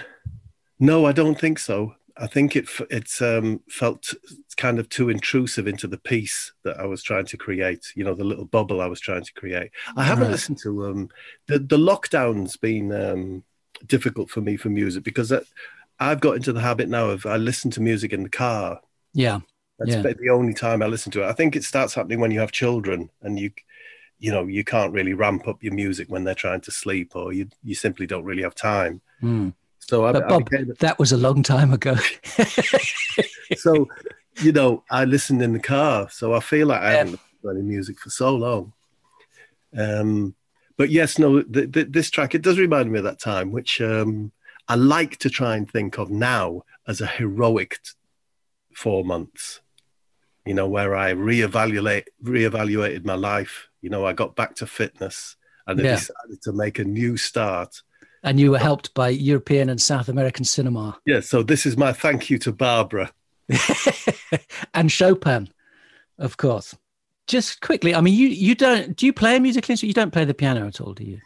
no, 0.79 1.05
I 1.05 1.11
don't 1.11 1.37
think 1.37 1.59
so. 1.59 1.95
I 2.19 2.27
think 2.27 2.55
it 2.55 2.69
it's 2.89 3.21
um, 3.21 3.61
felt 3.69 4.13
kind 4.57 4.79
of 4.79 4.89
too 4.89 5.09
intrusive 5.09 5.67
into 5.67 5.87
the 5.87 5.97
piece 5.97 6.51
that 6.63 6.79
I 6.79 6.85
was 6.85 7.03
trying 7.03 7.25
to 7.25 7.37
create. 7.37 7.91
You 7.95 8.03
know, 8.03 8.15
the 8.15 8.23
little 8.23 8.45
bubble 8.45 8.81
I 8.81 8.87
was 8.87 8.99
trying 8.99 9.23
to 9.23 9.33
create. 9.33 9.71
I 9.95 10.03
haven't 10.03 10.25
right. 10.25 10.31
listened 10.31 10.59
to 10.63 10.87
um, 10.87 11.09
the 11.47 11.59
the 11.59 11.77
lockdown's 11.77 12.57
been 12.57 12.91
um, 12.91 13.43
difficult 13.85 14.29
for 14.29 14.41
me 14.41 14.57
for 14.57 14.69
music 14.69 15.03
because 15.03 15.29
that, 15.29 15.43
I've 15.99 16.19
got 16.19 16.35
into 16.35 16.53
the 16.53 16.61
habit 16.61 16.89
now 16.89 17.09
of 17.09 17.25
I 17.25 17.37
listen 17.37 17.71
to 17.71 17.81
music 17.81 18.13
in 18.13 18.23
the 18.23 18.29
car. 18.29 18.81
Yeah, 19.13 19.39
that's 19.79 19.91
yeah. 19.91 20.01
the 20.01 20.29
only 20.29 20.53
time 20.53 20.81
I 20.81 20.87
listen 20.87 21.11
to 21.13 21.23
it. 21.23 21.27
I 21.27 21.33
think 21.33 21.55
it 21.55 21.63
starts 21.63 21.93
happening 21.93 22.19
when 22.19 22.31
you 22.31 22.39
have 22.39 22.51
children 22.51 23.09
and 23.21 23.39
you 23.39 23.51
you 24.19 24.31
know 24.31 24.47
you 24.47 24.63
can't 24.63 24.93
really 24.93 25.13
ramp 25.13 25.47
up 25.47 25.63
your 25.63 25.73
music 25.73 26.09
when 26.09 26.23
they're 26.23 26.33
trying 26.33 26.61
to 26.61 26.71
sleep 26.71 27.15
or 27.15 27.33
you 27.33 27.47
you 27.63 27.75
simply 27.75 28.07
don't 28.07 28.25
really 28.25 28.43
have 28.43 28.55
time. 28.55 29.01
Mm. 29.21 29.53
So 29.87 30.05
I, 30.05 30.11
but 30.11 30.27
Bob, 30.27 30.41
I 30.41 30.57
became, 30.57 30.73
that 30.79 30.99
was 30.99 31.11
a 31.11 31.17
long 31.17 31.43
time 31.43 31.71
ago. 31.71 31.95
so, 33.57 33.87
you 34.41 34.51
know, 34.51 34.83
I 34.91 35.05
listened 35.05 35.41
in 35.41 35.53
the 35.53 35.59
car, 35.59 36.09
so 36.09 36.33
I 36.33 36.41
feel 36.41 36.67
like 36.67 36.81
I 36.81 36.91
haven't 36.91 37.11
listened 37.13 37.41
to 37.43 37.49
any 37.49 37.61
music 37.61 37.99
for 37.99 38.09
so 38.09 38.35
long. 38.35 38.73
Um, 39.77 40.35
but 40.75 40.89
yes, 40.89 41.17
no, 41.17 41.41
this 41.41 42.09
track 42.09 42.35
it 42.35 42.41
does 42.41 42.59
remind 42.59 42.91
me 42.91 42.99
of 42.99 43.05
that 43.05 43.19
time, 43.19 43.51
which 43.51 43.79
um, 43.81 44.31
I 44.67 44.75
like 44.75 45.17
to 45.19 45.29
try 45.29 45.55
and 45.55 45.69
think 45.69 45.97
of 45.97 46.09
now 46.09 46.63
as 46.87 46.99
a 46.99 47.07
heroic 47.07 47.79
t- 47.83 47.91
four 48.75 49.03
months. 49.03 49.61
You 50.45 50.53
know, 50.53 50.67
where 50.67 50.95
I 50.95 51.13
reevaluate 51.13 52.05
reevaluated 52.23 53.05
my 53.05 53.15
life. 53.15 53.67
You 53.81 53.89
know, 53.89 54.05
I 54.05 54.13
got 54.13 54.35
back 54.35 54.55
to 54.55 54.67
fitness 54.67 55.35
and 55.65 55.79
yeah. 55.79 55.91
I 55.91 55.95
decided 55.95 56.41
to 56.43 56.53
make 56.53 56.79
a 56.79 56.85
new 56.85 57.17
start 57.17 57.81
and 58.23 58.39
you 58.39 58.51
were 58.51 58.59
helped 58.59 58.93
by 58.93 59.09
European 59.09 59.69
and 59.69 59.81
South 59.81 60.09
American 60.09 60.45
cinema. 60.45 60.97
Yeah, 61.05 61.19
so 61.19 61.43
this 61.43 61.65
is 61.65 61.77
my 61.77 61.93
thank 61.93 62.29
you 62.29 62.37
to 62.39 62.51
Barbara. 62.51 63.11
and 64.73 64.91
Chopin, 64.91 65.49
of 66.17 66.37
course. 66.37 66.75
Just 67.27 67.61
quickly, 67.61 67.93
I 67.93 68.01
mean, 68.01 68.13
you 68.13 68.27
you 68.27 68.55
don't 68.55 68.95
do 68.95 69.05
you 69.05 69.13
play 69.13 69.35
a 69.35 69.39
musical 69.39 69.71
instrument? 69.73 69.89
You 69.89 70.01
don't 70.01 70.11
play 70.11 70.23
the 70.23 70.33
piano 70.33 70.65
at 70.67 70.79
all, 70.79 70.93
do 70.93 71.03
you? 71.03 71.19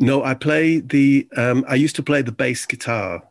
No, 0.00 0.24
I 0.24 0.34
play 0.34 0.80
the. 0.80 1.28
Um, 1.36 1.64
I 1.68 1.74
used 1.76 1.94
to 1.96 2.02
play 2.02 2.22
the 2.22 2.32
bass 2.32 2.66
guitar. 2.66 3.22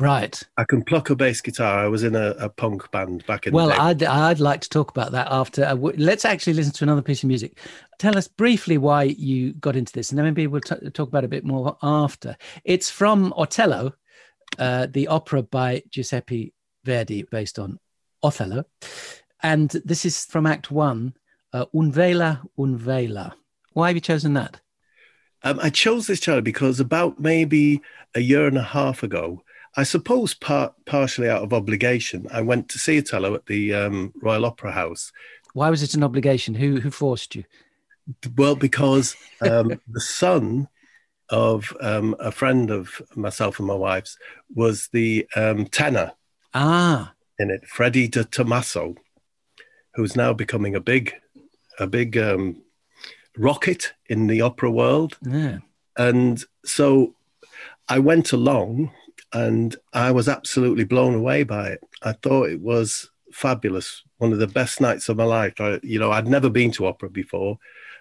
Right. 0.00 0.42
I 0.56 0.64
can 0.64 0.82
pluck 0.82 1.10
a 1.10 1.16
bass 1.16 1.40
guitar. 1.40 1.78
I 1.78 1.88
was 1.88 2.02
in 2.02 2.16
a, 2.16 2.30
a 2.38 2.48
punk 2.48 2.90
band 2.90 3.24
back 3.26 3.46
in. 3.46 3.52
Well, 3.52 3.70
I'd 3.72 4.02
I'd 4.02 4.40
like 4.40 4.60
to 4.62 4.68
talk 4.68 4.90
about 4.90 5.12
that 5.12 5.28
after. 5.30 5.64
Uh, 5.64 5.74
let's 5.74 6.24
actually 6.24 6.54
listen 6.54 6.72
to 6.72 6.84
another 6.84 7.02
piece 7.02 7.22
of 7.22 7.28
music. 7.28 7.58
Tell 7.98 8.18
us 8.18 8.26
briefly 8.26 8.76
why 8.78 9.04
you 9.04 9.52
got 9.54 9.76
into 9.76 9.92
this, 9.92 10.10
and 10.10 10.18
then 10.18 10.24
maybe 10.24 10.46
we'll 10.46 10.60
t- 10.60 10.90
talk 10.90 11.08
about 11.08 11.24
it 11.24 11.26
a 11.26 11.28
bit 11.28 11.44
more 11.44 11.76
after. 11.82 12.36
It's 12.64 12.90
from 12.90 13.32
Otello, 13.36 13.94
uh, 14.58 14.88
the 14.90 15.06
opera 15.06 15.42
by 15.42 15.82
Giuseppe 15.90 16.52
Verdi, 16.84 17.22
based 17.30 17.58
on 17.58 17.78
Othello, 18.22 18.64
and 19.42 19.70
this 19.84 20.04
is 20.04 20.24
from 20.24 20.46
Act 20.46 20.70
One, 20.72 21.14
uh, 21.52 21.66
Una 21.72 21.92
vela, 21.92 22.42
una 22.58 22.76
vela. 22.76 23.36
Why 23.74 23.88
have 23.88 23.96
you 23.96 24.00
chosen 24.00 24.34
that? 24.34 24.60
Um, 25.44 25.60
I 25.62 25.68
chose 25.68 26.06
this 26.06 26.20
child 26.20 26.42
because 26.42 26.80
about 26.80 27.20
maybe 27.20 27.82
a 28.14 28.20
year 28.20 28.46
and 28.46 28.56
a 28.56 28.62
half 28.62 29.02
ago, 29.02 29.43
I 29.76 29.82
suppose 29.82 30.34
part, 30.34 30.74
partially 30.86 31.28
out 31.28 31.42
of 31.42 31.52
obligation, 31.52 32.26
I 32.32 32.42
went 32.42 32.68
to 32.70 32.78
see 32.78 32.98
Otello 32.98 33.34
at 33.34 33.46
the 33.46 33.74
um, 33.74 34.12
Royal 34.22 34.44
Opera 34.44 34.72
House. 34.72 35.12
Why 35.52 35.70
was 35.70 35.82
it 35.82 35.94
an 35.94 36.04
obligation? 36.04 36.54
Who 36.54 36.80
who 36.80 36.90
forced 36.90 37.34
you? 37.34 37.44
Well, 38.36 38.56
because 38.56 39.16
um, 39.40 39.80
the 39.88 40.00
son 40.00 40.68
of 41.30 41.74
um, 41.80 42.14
a 42.20 42.30
friend 42.30 42.70
of 42.70 43.00
myself 43.16 43.58
and 43.58 43.66
my 43.66 43.74
wife's 43.74 44.18
was 44.54 44.88
the 44.92 45.26
um, 45.34 45.66
tenor. 45.66 46.12
Ah, 46.52 47.14
in 47.38 47.50
it, 47.50 47.66
Freddie 47.66 48.08
De 48.08 48.24
Tommaso, 48.24 48.94
who's 49.94 50.16
now 50.16 50.32
becoming 50.32 50.74
a 50.74 50.80
big, 50.80 51.14
a 51.78 51.86
big 51.86 52.16
um, 52.16 52.62
rocket 53.36 53.92
in 54.06 54.26
the 54.26 54.40
opera 54.40 54.70
world. 54.70 55.18
Yeah. 55.22 55.58
And 55.96 56.44
so 56.64 57.14
I 57.88 57.98
went 57.98 58.32
along 58.32 58.92
and 59.34 59.76
I 59.92 60.12
was 60.12 60.28
absolutely 60.28 60.84
blown 60.84 61.14
away 61.14 61.42
by 61.42 61.68
it. 61.70 61.80
I 62.02 62.12
thought 62.12 62.50
it 62.50 62.60
was 62.60 63.10
fabulous, 63.32 64.02
one 64.18 64.32
of 64.32 64.38
the 64.38 64.46
best 64.46 64.80
nights 64.80 65.08
of 65.08 65.16
my 65.16 65.24
life. 65.24 65.60
I, 65.60 65.80
you 65.82 65.98
know, 65.98 66.12
I'd 66.12 66.28
never 66.28 66.48
been 66.48 66.70
to 66.72 66.86
opera 66.86 67.10
before, 67.10 67.58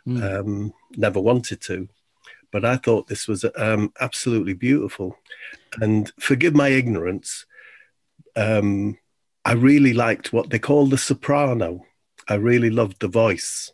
mm. 0.08 0.22
um, 0.22 0.74
never 0.96 1.20
wanted 1.20 1.60
to, 1.62 1.90
but 2.52 2.64
I 2.64 2.78
thought 2.78 3.08
this 3.08 3.28
was 3.28 3.44
um, 3.56 3.92
absolutely 4.00 4.54
beautiful. 4.54 5.18
And 5.82 6.12
forgive 6.20 6.54
my 6.56 6.70
ignorance, 6.70 7.46
um, 8.36 9.00
I 9.44 9.54
really 9.54 9.94
liked 9.94 10.32
what 10.32 10.52
they 10.52 10.60
call 10.60 10.86
the 10.86 11.00
soprano. 11.00 11.84
I 12.30 12.36
really 12.36 12.70
loved 12.70 13.02
the 13.02 13.08
voice. 13.08 13.72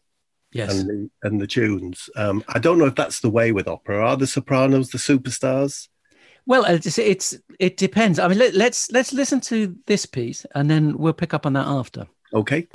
Yes. 0.51 0.73
And 0.73 0.89
the, 0.89 1.09
and 1.21 1.39
the 1.39 1.45
tunes. 1.45 2.09
Um, 2.15 2.43
I 2.47 2.57
don't 2.57 2.79
know 2.79 2.87
if 2.87 2.95
that's 2.95 3.19
the 3.19 3.29
way 3.29 3.51
with 3.51 3.67
opera. 3.67 4.03
Are 4.03 4.17
the 4.17 4.25
sopranos 4.25 4.89
the 4.89 4.97
superstars? 4.97 5.89
Well, 6.49 6.65
uh, 6.65 6.73
it's, 6.73 6.97
it's 6.97 7.37
it 7.59 7.77
depends. 7.77 8.17
I 8.17 8.27
mean, 8.27 8.39
let, 8.39 8.55
let's 8.55 8.91
let's 8.91 9.13
listen 9.13 9.39
to 9.41 9.75
this 9.85 10.07
piece, 10.07 10.47
and 10.55 10.67
then 10.67 10.97
we'll 10.97 11.13
pick 11.13 11.31
up 11.31 11.45
on 11.45 11.53
that 11.53 11.67
after. 11.67 12.07
Okay. 12.33 12.67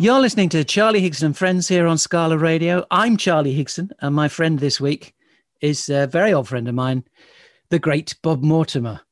You're 0.00 0.20
listening 0.20 0.48
to 0.48 0.64
Charlie 0.64 1.02
Higson 1.02 1.24
and 1.24 1.36
Friends 1.36 1.68
here 1.68 1.86
on 1.86 1.98
Scala 1.98 2.38
Radio. 2.38 2.86
I'm 2.90 3.18
Charlie 3.18 3.54
Higson, 3.54 3.90
and 4.00 4.14
my 4.14 4.28
friend 4.28 4.58
this 4.58 4.80
week 4.80 5.14
is 5.60 5.90
a 5.90 6.06
very 6.06 6.32
old 6.32 6.48
friend 6.48 6.66
of 6.68 6.74
mine, 6.74 7.04
the 7.68 7.78
great 7.78 8.16
Bob 8.22 8.42
Mortimer. 8.42 9.02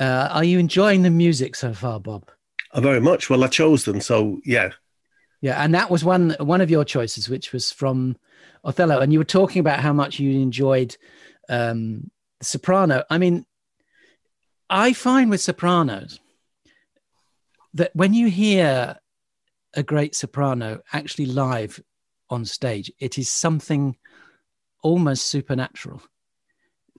Uh, 0.00 0.26
are 0.32 0.42
you 0.42 0.58
enjoying 0.58 1.02
the 1.02 1.10
music 1.10 1.54
so 1.54 1.72
far, 1.72 2.00
Bob? 2.00 2.28
Oh, 2.72 2.80
very 2.80 3.00
much. 3.00 3.30
Well, 3.30 3.44
I 3.44 3.46
chose 3.46 3.84
them, 3.84 4.00
so 4.00 4.40
yeah. 4.44 4.70
Yeah, 5.40 5.62
and 5.62 5.72
that 5.72 5.88
was 5.88 6.04
one 6.04 6.34
one 6.40 6.60
of 6.60 6.68
your 6.68 6.84
choices, 6.84 7.28
which 7.28 7.52
was 7.52 7.70
from 7.70 8.16
Othello, 8.64 8.98
and 8.98 9.12
you 9.12 9.20
were 9.20 9.24
talking 9.24 9.60
about 9.60 9.78
how 9.78 9.92
much 9.92 10.18
you 10.18 10.40
enjoyed 10.40 10.96
um, 11.48 12.10
Soprano. 12.42 13.04
I 13.08 13.18
mean, 13.18 13.46
I 14.68 14.94
find 14.94 15.30
with 15.30 15.42
sopranos 15.42 16.18
that 17.74 17.94
when 17.94 18.14
you 18.14 18.28
hear 18.28 18.98
a 19.76 19.82
great 19.82 20.14
soprano 20.14 20.80
actually 20.92 21.26
live 21.26 21.80
on 22.30 22.44
stage, 22.44 22.90
it 22.98 23.18
is 23.18 23.28
something 23.28 23.96
almost 24.82 25.26
supernatural 25.26 26.02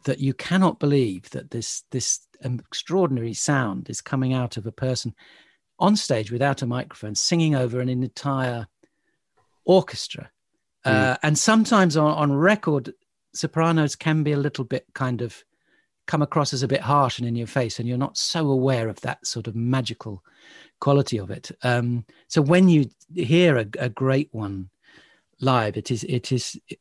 that 0.05 0.19
you 0.19 0.33
cannot 0.33 0.79
believe 0.79 1.29
that 1.31 1.51
this 1.51 1.83
this 1.91 2.27
extraordinary 2.43 3.33
sound 3.33 3.89
is 3.89 4.01
coming 4.01 4.33
out 4.33 4.57
of 4.57 4.65
a 4.65 4.71
person 4.71 5.13
on 5.79 5.95
stage 5.95 6.31
without 6.31 6.61
a 6.61 6.65
microphone 6.65 7.15
singing 7.15 7.55
over 7.55 7.79
an 7.79 7.89
entire 7.89 8.67
orchestra 9.65 10.29
mm. 10.85 10.91
uh, 10.91 11.17
and 11.23 11.37
sometimes 11.37 11.97
on, 11.97 12.11
on 12.11 12.33
record 12.33 12.93
sopranos 13.33 13.95
can 13.95 14.23
be 14.23 14.31
a 14.31 14.37
little 14.37 14.65
bit 14.65 14.85
kind 14.93 15.21
of 15.21 15.43
come 16.07 16.21
across 16.21 16.53
as 16.53 16.63
a 16.63 16.67
bit 16.67 16.81
harsh 16.81 17.19
and 17.19 17.27
in 17.27 17.35
your 17.35 17.47
face 17.47 17.79
and 17.79 17.87
you're 17.87 17.97
not 17.97 18.17
so 18.17 18.49
aware 18.49 18.87
of 18.87 18.99
that 19.01 19.25
sort 19.25 19.47
of 19.47 19.55
magical 19.55 20.23
quality 20.79 21.17
of 21.17 21.31
it. 21.31 21.51
Um, 21.63 22.05
so 22.27 22.41
when 22.41 22.69
you 22.69 22.89
hear 23.13 23.57
a, 23.57 23.65
a, 23.79 23.89
great 23.89 24.29
one 24.31 24.69
live, 25.39 25.77
it 25.77 25.91
is 25.91 26.03
it 26.03 26.31
is 26.31 26.59
it, 26.67 26.79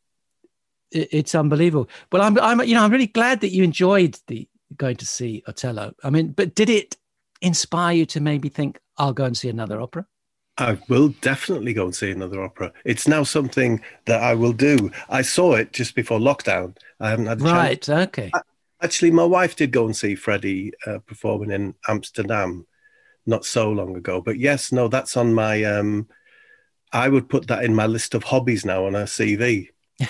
it's 0.90 1.34
unbelievable. 1.34 1.88
But 2.10 2.20
I'm 2.20 2.38
I'm 2.38 2.62
you 2.62 2.74
know 2.74 2.84
I'm 2.84 2.92
really 2.92 3.06
glad 3.06 3.40
that 3.40 3.50
you 3.50 3.62
enjoyed 3.62 4.18
the 4.26 4.48
going 4.76 4.96
to 4.96 5.06
see 5.06 5.42
Otello. 5.48 5.94
I 6.02 6.10
mean, 6.10 6.32
but 6.32 6.54
did 6.54 6.68
it 6.68 6.96
inspire 7.40 7.94
you 7.94 8.06
to 8.06 8.20
maybe 8.20 8.48
think 8.48 8.80
I'll 8.98 9.12
go 9.12 9.24
and 9.24 9.36
see 9.36 9.48
another 9.48 9.80
opera? 9.80 10.06
I 10.56 10.78
will 10.88 11.08
definitely 11.20 11.72
go 11.72 11.84
and 11.84 11.94
see 11.94 12.12
another 12.12 12.42
opera. 12.42 12.72
It's 12.84 13.08
now 13.08 13.24
something 13.24 13.80
that 14.04 14.22
I 14.22 14.34
will 14.34 14.52
do. 14.52 14.90
I 15.08 15.22
saw 15.22 15.54
it 15.54 15.72
just 15.72 15.96
before 15.96 16.20
lockdown. 16.20 16.76
I 17.00 17.10
haven't 17.10 17.26
had 17.26 17.42
right. 17.42 17.82
Chance. 17.82 18.08
Okay. 18.08 18.30
I, 18.32 18.40
actually, 18.82 19.10
my 19.10 19.24
wife 19.24 19.56
did 19.56 19.72
go 19.72 19.84
and 19.84 19.96
see 19.96 20.14
Freddie 20.14 20.72
uh, 20.86 20.98
performing 21.00 21.50
in 21.50 21.74
Amsterdam 21.88 22.66
not 23.26 23.44
so 23.44 23.70
long 23.70 23.96
ago. 23.96 24.20
But 24.20 24.38
yes, 24.38 24.72
no, 24.72 24.88
that's 24.88 25.16
on 25.16 25.34
my. 25.34 25.64
Um, 25.64 26.08
I 26.92 27.08
would 27.08 27.28
put 27.28 27.48
that 27.48 27.64
in 27.64 27.74
my 27.74 27.86
list 27.86 28.14
of 28.14 28.22
hobbies 28.22 28.64
now 28.64 28.86
on 28.86 28.94
a 28.94 29.04
CV. 29.04 29.68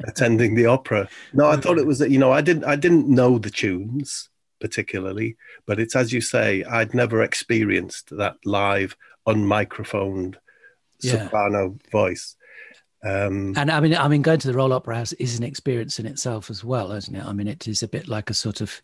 attending 0.00 0.54
the 0.54 0.66
opera. 0.66 1.08
No, 1.32 1.46
I 1.46 1.56
thought 1.56 1.78
it 1.78 1.86
was 1.86 1.98
that 2.00 2.10
you 2.10 2.18
know 2.18 2.32
I 2.32 2.40
didn't 2.40 2.64
I 2.64 2.76
didn't 2.76 3.08
know 3.08 3.38
the 3.38 3.50
tunes 3.50 4.28
particularly, 4.60 5.36
but 5.66 5.78
it's 5.78 5.94
as 5.94 6.12
you 6.12 6.20
say 6.20 6.64
I'd 6.64 6.94
never 6.94 7.22
experienced 7.22 8.16
that 8.16 8.36
live 8.44 8.96
unmicrophoned 9.26 10.36
yeah. 11.00 11.24
soprano 11.24 11.78
voice. 11.92 12.36
Um, 13.04 13.54
and 13.56 13.70
I 13.70 13.80
mean, 13.80 13.94
I 13.94 14.08
mean, 14.08 14.22
going 14.22 14.40
to 14.40 14.48
the 14.48 14.54
Royal 14.54 14.72
Opera 14.72 14.96
House 14.96 15.12
is 15.14 15.38
an 15.38 15.44
experience 15.44 15.98
in 15.98 16.06
itself 16.06 16.50
as 16.50 16.64
well, 16.64 16.92
isn't 16.92 17.14
it? 17.14 17.24
I 17.24 17.32
mean, 17.32 17.46
it 17.46 17.68
is 17.68 17.82
a 17.82 17.88
bit 17.88 18.08
like 18.08 18.30
a 18.30 18.34
sort 18.34 18.60
of 18.60 18.82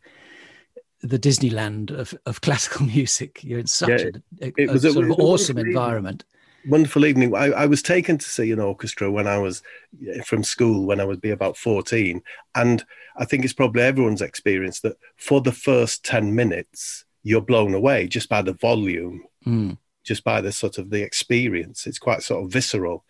the 1.02 1.18
Disneyland 1.18 1.90
of, 1.90 2.14
of 2.26 2.40
classical 2.42 2.86
music. 2.86 3.42
You're 3.42 3.60
in 3.60 3.66
such 3.66 3.88
yeah, 3.88 4.10
a, 4.40 4.46
a, 4.46 4.52
it 4.56 4.70
was 4.70 4.84
a 4.84 4.92
sort 4.92 5.10
of 5.10 5.18
awesome 5.18 5.58
environment. 5.58 6.24
Wonderful 6.66 7.04
evening. 7.04 7.34
I, 7.34 7.50
I, 7.50 7.66
was 7.66 7.82
taken 7.82 8.16
to 8.16 8.24
see 8.24 8.50
an 8.50 8.58
orchestra 8.58 9.10
when 9.12 9.26
I 9.26 9.36
was 9.36 9.62
from 10.24 10.42
school, 10.42 10.86
when 10.86 10.98
I 10.98 11.04
would 11.04 11.20
be 11.20 11.28
about 11.28 11.58
14. 11.58 12.22
And 12.54 12.82
I 13.16 13.26
think 13.26 13.44
it's 13.44 13.52
probably 13.52 13.82
everyone's 13.82 14.22
experience 14.22 14.80
that 14.80 14.96
for 15.18 15.42
the 15.42 15.52
first 15.52 16.06
10 16.06 16.34
minutes, 16.34 17.04
you're 17.22 17.42
blown 17.42 17.74
away 17.74 18.06
just 18.06 18.30
by 18.30 18.40
the 18.40 18.54
volume, 18.54 19.24
mm. 19.46 19.76
just 20.04 20.24
by 20.24 20.40
the 20.40 20.52
sort 20.52 20.78
of 20.78 20.88
the 20.88 21.02
experience. 21.02 21.86
It's 21.86 21.98
quite 21.98 22.22
sort 22.22 22.44
of 22.44 22.50
visceral. 22.50 23.04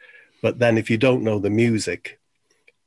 But 0.44 0.59
then 0.59 0.76
if 0.76 0.90
you 0.90 0.98
don't 0.98 1.22
know 1.22 1.38
the 1.38 1.48
music, 1.48 2.20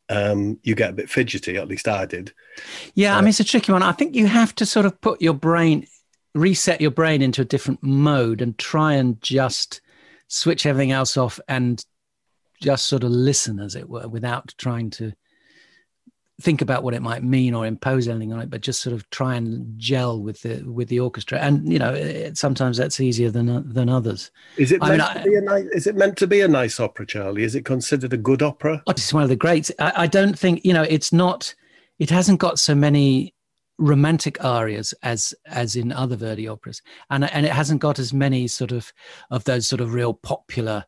um, 0.10 0.60
you 0.62 0.76
get 0.76 0.92
a 0.92 0.94
bit 0.94 1.10
fidgety. 1.10 1.58
At 1.58 1.68
least 1.68 1.88
I 1.88 2.06
did. 2.06 2.32
Yeah, 2.94 3.16
uh, 3.16 3.18
I 3.18 3.22
mean 3.22 3.30
it's 3.30 3.40
a 3.40 3.44
tricky 3.44 3.72
one. 3.72 3.82
I 3.82 3.94
think 3.94 4.14
you 4.14 4.28
have 4.28 4.54
to 4.56 4.66
sort 4.68 4.86
of 4.86 5.02
put 5.02 5.24
your 5.24 5.34
brain, 5.34 5.88
reset 6.36 6.82
your 6.82 6.92
brain 6.92 7.24
into 7.24 7.42
a 7.42 7.46
different 7.46 7.82
mode, 7.82 8.44
and 8.44 8.56
try 8.60 8.94
and 8.94 9.20
just 9.24 9.82
switch 10.28 10.68
everything 10.68 10.92
else 10.92 11.18
off 11.18 11.40
and 11.48 11.84
just 12.62 12.86
sort 12.86 13.04
of 13.04 13.10
listen, 13.10 13.60
as 13.60 13.74
it 13.76 13.90
were, 13.90 14.08
without 14.08 14.54
trying 14.60 14.92
to 14.92 15.14
think 16.40 16.62
about 16.62 16.84
what 16.84 16.94
it 16.94 17.02
might 17.02 17.24
mean 17.24 17.54
or 17.54 17.66
impose 17.66 18.08
anything 18.08 18.32
on 18.32 18.40
it, 18.40 18.50
but 18.50 18.62
just 18.62 18.82
sort 18.82 18.94
of 18.94 19.10
try 19.10 19.36
and 19.36 19.78
gel 19.80 20.22
with 20.22 20.42
the 20.42 20.64
with 20.64 20.88
the 20.90 21.00
orchestra. 21.00 21.40
And 21.40 21.72
you 21.72 21.80
know, 21.80 21.94
it, 21.94 22.38
sometimes 22.38 22.78
that's 22.78 23.00
easier 23.00 23.32
than 23.32 23.72
than 23.72 23.90
others. 23.90 24.32
Is 24.58 24.72
it 24.72 24.82
meant 24.82 25.00
mean, 25.00 25.00
to 25.00 25.20
I, 25.20 25.24
be 25.24 25.36
a 25.36 25.42
nice? 25.42 25.66
Is 25.74 25.88
it 25.88 25.96
meant 25.96 26.18
to 26.18 26.28
be 26.28 26.42
a 26.42 26.48
nice 26.48 26.80
opera, 26.80 27.06
Charlie? 27.06 27.44
Is 27.44 27.56
it 27.56 27.66
considered 27.66 28.14
a 28.14 28.18
good 28.18 28.42
opera? 28.42 28.84
Oh, 28.86 28.92
it's 28.92 29.14
one 29.14 29.24
of 29.24 29.30
the 29.30 29.36
greats. 29.36 29.72
I, 29.80 30.04
I 30.04 30.08
don't 30.08 30.38
think 30.38 30.64
you 30.64 30.74
know. 30.74 30.84
It's 30.84 31.12
not. 31.12 31.54
It 32.00 32.10
hasn't 32.12 32.40
got 32.40 32.60
so 32.60 32.76
many 32.76 33.34
romantic 33.80 34.44
arias 34.44 34.94
as 35.04 35.34
as 35.48 35.76
in 35.76 35.92
other 35.92 36.16
Verdi 36.16 36.48
operas, 36.48 36.82
and 37.10 37.26
and 37.32 37.46
it 37.46 37.52
hasn't 37.52 37.82
got 37.82 37.98
as 37.98 38.14
many 38.14 38.48
sort 38.48 38.72
of 38.72 38.94
of 39.32 39.44
those 39.46 39.68
sort 39.68 39.82
of 39.82 39.94
real 39.94 40.14
popular 40.14 40.86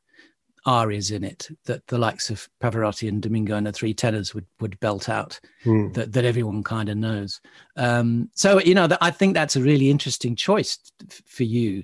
arias 0.65 1.11
in 1.11 1.23
it 1.23 1.47
that 1.65 1.85
the 1.87 1.97
likes 1.97 2.29
of 2.29 2.47
Pavarotti 2.61 3.07
and 3.07 3.21
Domingo 3.21 3.55
and 3.55 3.65
the 3.65 3.71
Three 3.71 3.93
Tenors 3.93 4.33
would 4.33 4.45
would 4.59 4.79
belt 4.79 5.09
out 5.09 5.39
mm. 5.65 5.93
that 5.93 6.13
that 6.13 6.25
everyone 6.25 6.63
kind 6.63 6.89
of 6.89 6.97
knows. 6.97 7.41
Um, 7.75 8.29
so 8.33 8.59
you 8.59 8.75
know, 8.75 8.87
that, 8.87 8.99
I 9.01 9.11
think 9.11 9.33
that's 9.33 9.55
a 9.55 9.61
really 9.61 9.89
interesting 9.89 10.35
choice 10.35 10.77
for 11.25 11.43
you 11.43 11.83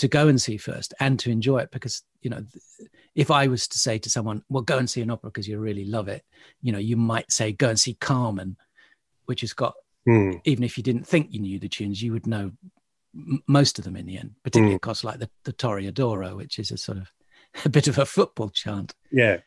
to 0.00 0.08
go 0.08 0.28
and 0.28 0.40
see 0.40 0.56
first 0.56 0.94
and 0.98 1.18
to 1.18 1.30
enjoy 1.30 1.58
it 1.58 1.70
because 1.70 2.02
you 2.22 2.30
know 2.30 2.42
if 3.14 3.30
i 3.30 3.46
was 3.46 3.68
to 3.68 3.78
say 3.78 3.98
to 3.98 4.08
someone 4.08 4.42
well 4.48 4.62
go 4.62 4.78
and 4.78 4.88
see 4.88 5.02
an 5.02 5.10
opera 5.10 5.28
because 5.28 5.46
you 5.46 5.58
really 5.58 5.84
love 5.84 6.08
it 6.08 6.24
you 6.62 6.72
know 6.72 6.78
you 6.78 6.96
might 6.96 7.30
say 7.30 7.52
go 7.52 7.68
and 7.68 7.78
see 7.78 7.92
carmen 7.92 8.56
which 9.26 9.42
has 9.42 9.52
got 9.52 9.74
mm. 10.08 10.40
even 10.44 10.64
if 10.64 10.78
you 10.78 10.82
didn't 10.82 11.06
think 11.06 11.28
you 11.30 11.38
knew 11.38 11.58
the 11.58 11.68
tunes 11.68 12.00
you 12.00 12.12
would 12.12 12.26
know 12.26 12.50
m- 13.14 13.42
most 13.46 13.78
of 13.78 13.84
them 13.84 13.94
in 13.94 14.06
the 14.06 14.16
end 14.16 14.34
particularly 14.42 14.78
mm. 14.78 14.80
course 14.80 15.04
like 15.04 15.18
the, 15.18 15.28
the 15.44 15.52
toreadoro 15.52 16.34
which 16.34 16.58
is 16.58 16.70
a 16.70 16.78
sort 16.78 16.96
of 16.96 17.12
a 17.64 17.68
bit 17.68 17.88
of 17.88 17.98
a 17.98 18.06
football 18.06 18.50
chant. 18.50 18.94
Yeah. 19.10 19.38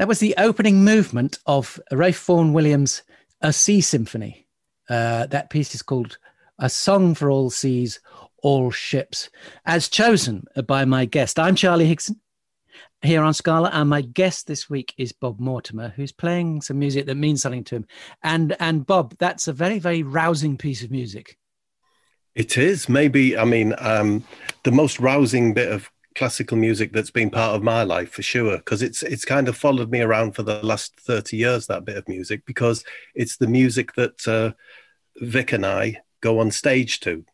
That 0.00 0.08
was 0.08 0.18
the 0.18 0.34
opening 0.38 0.82
movement 0.82 1.40
of 1.44 1.78
Ralph 1.92 2.24
Vaughan 2.24 2.54
Williams' 2.54 3.02
A 3.42 3.52
Sea 3.52 3.82
Symphony. 3.82 4.46
Uh, 4.88 5.26
that 5.26 5.50
piece 5.50 5.74
is 5.74 5.82
called 5.82 6.16
A 6.58 6.70
Song 6.70 7.14
for 7.14 7.30
All 7.30 7.50
Seas, 7.50 8.00
All 8.42 8.70
Ships, 8.70 9.28
as 9.66 9.90
chosen 9.90 10.46
by 10.66 10.86
my 10.86 11.04
guest. 11.04 11.38
I'm 11.38 11.54
Charlie 11.54 11.94
Higson 11.94 12.16
here 13.02 13.22
on 13.22 13.34
Scala, 13.34 13.68
and 13.74 13.90
my 13.90 14.00
guest 14.00 14.46
this 14.46 14.70
week 14.70 14.94
is 14.96 15.12
Bob 15.12 15.38
Mortimer, 15.38 15.90
who's 15.90 16.12
playing 16.12 16.62
some 16.62 16.78
music 16.78 17.04
that 17.04 17.16
means 17.16 17.42
something 17.42 17.64
to 17.64 17.76
him. 17.76 17.86
And 18.22 18.56
and 18.58 18.86
Bob, 18.86 19.16
that's 19.18 19.48
a 19.48 19.52
very 19.52 19.78
very 19.78 20.02
rousing 20.02 20.56
piece 20.56 20.82
of 20.82 20.90
music. 20.90 21.36
It 22.34 22.56
is 22.56 22.88
maybe. 22.88 23.36
I 23.36 23.44
mean, 23.44 23.74
um, 23.76 24.24
the 24.62 24.72
most 24.72 24.98
rousing 24.98 25.52
bit 25.52 25.70
of 25.70 25.90
classical 26.20 26.58
music 26.58 26.92
that's 26.92 27.10
been 27.10 27.30
part 27.30 27.56
of 27.56 27.62
my 27.62 27.82
life 27.82 28.10
for 28.10 28.20
sure 28.20 28.58
because 28.58 28.82
it's 28.82 29.02
it's 29.02 29.24
kind 29.24 29.48
of 29.48 29.56
followed 29.56 29.90
me 29.90 30.02
around 30.02 30.32
for 30.32 30.42
the 30.42 30.62
last 30.62 30.94
30 31.00 31.34
years 31.34 31.66
that 31.66 31.86
bit 31.86 31.96
of 31.96 32.06
music 32.06 32.44
because 32.44 32.84
it's 33.14 33.38
the 33.38 33.46
music 33.46 33.94
that 33.94 34.28
uh, 34.28 34.52
Vic 35.16 35.52
and 35.52 35.64
I 35.64 36.02
go 36.20 36.38
on 36.40 36.50
stage 36.50 37.00
to. 37.00 37.24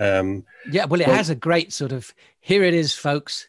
Um, 0.00 0.44
yeah 0.68 0.86
well 0.86 1.00
it 1.00 1.06
well, 1.06 1.16
has 1.16 1.30
a 1.30 1.36
great 1.36 1.72
sort 1.72 1.92
of 1.92 2.12
here 2.40 2.64
it 2.64 2.74
is 2.74 2.96
folks. 2.96 3.48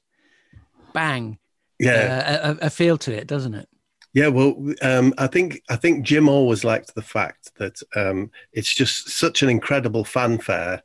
Bang. 0.93 1.39
Yeah. 1.79 2.43
Uh, 2.43 2.53
a, 2.61 2.67
a, 2.67 2.69
feel 2.69 2.99
to 2.99 3.11
it 3.11 3.25
doesn't 3.25 3.55
it? 3.55 3.67
Yeah 4.13 4.27
well 4.27 4.63
um, 4.83 5.11
i 5.17 5.25
think 5.25 5.63
i 5.69 5.75
think 5.75 6.05
jim 6.05 6.29
always 6.29 6.63
liked 6.63 6.93
the 6.93 7.01
fact 7.01 7.51
that 7.57 7.81
um, 7.95 8.29
it's 8.53 8.75
just 8.75 9.09
such 9.09 9.41
an 9.41 9.49
incredible 9.49 10.03
fanfare 10.03 10.83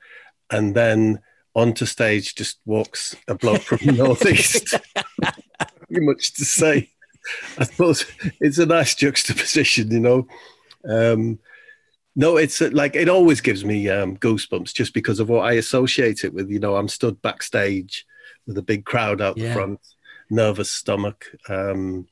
and 0.50 0.74
then 0.74 1.20
onto 1.54 1.86
stage 1.86 2.34
just 2.34 2.58
walks 2.66 3.14
a 3.28 3.34
bloke 3.34 3.62
from 3.62 3.78
the 3.84 3.92
northeast 3.92 4.74
very 5.94 6.06
much 6.06 6.34
to 6.34 6.44
say. 6.44 6.90
I 7.58 7.64
suppose 7.64 8.04
it's 8.40 8.58
a 8.58 8.66
nice 8.66 8.94
juxtaposition, 8.94 9.90
you 9.90 10.00
know. 10.00 10.26
Um, 10.86 11.38
no, 12.16 12.36
it's 12.36 12.60
uh, 12.60 12.70
like 12.72 12.96
it 12.96 13.08
always 13.08 13.40
gives 13.40 13.64
me 13.64 13.88
um, 13.88 14.16
goosebumps 14.18 14.74
just 14.74 14.94
because 14.94 15.20
of 15.20 15.28
what 15.28 15.46
I 15.46 15.54
associate 15.54 16.24
it 16.24 16.34
with. 16.34 16.50
You 16.50 16.60
know, 16.60 16.76
I'm 16.76 16.88
stood 16.88 17.20
backstage 17.22 18.06
with 18.46 18.58
a 18.58 18.62
big 18.62 18.84
crowd 18.84 19.20
out 19.20 19.36
yeah. 19.36 19.48
the 19.48 19.54
front, 19.54 19.80
nervous 20.30 20.70
stomach. 20.70 21.24
Um, 21.48 22.06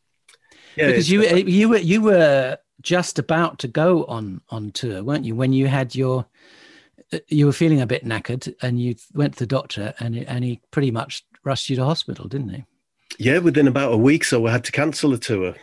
yeah, 0.77 0.87
because 0.87 1.11
you 1.11 1.23
uh, 1.23 1.35
you 1.35 1.69
were 1.69 1.79
you 1.79 2.01
were 2.01 2.59
just 2.81 3.19
about 3.19 3.59
to 3.61 3.69
go 3.69 4.05
on 4.07 4.41
on 4.49 4.73
tour, 4.73 5.05
weren't 5.05 5.25
you? 5.25 5.37
When 5.37 5.53
you 5.53 5.69
had 5.69 5.95
your 5.95 6.27
you 7.29 7.47
were 7.47 7.53
feeling 7.53 7.81
a 7.81 7.87
bit 7.87 8.05
knackered, 8.05 8.55
and 8.63 8.81
you 8.81 8.95
went 9.15 9.35
to 9.35 9.41
the 9.41 9.47
doctor, 9.47 9.95
and 10.01 10.17
and 10.17 10.45
he 10.45 10.61
pretty 10.71 10.91
much 10.91 11.25
rushed 11.45 11.69
you 11.71 11.77
to 11.77 11.85
hospital, 11.85 12.29
didn't 12.29 12.51
he? 12.51 12.65
Yeah, 13.19 13.39
within 13.39 13.69
about 13.69 13.93
a 13.93 13.97
week, 13.97 14.25
so 14.25 14.41
we 14.41 14.51
had 14.51 14.65
to 14.65 14.73
cancel 14.73 15.11
the 15.11 15.19
tour. 15.19 15.55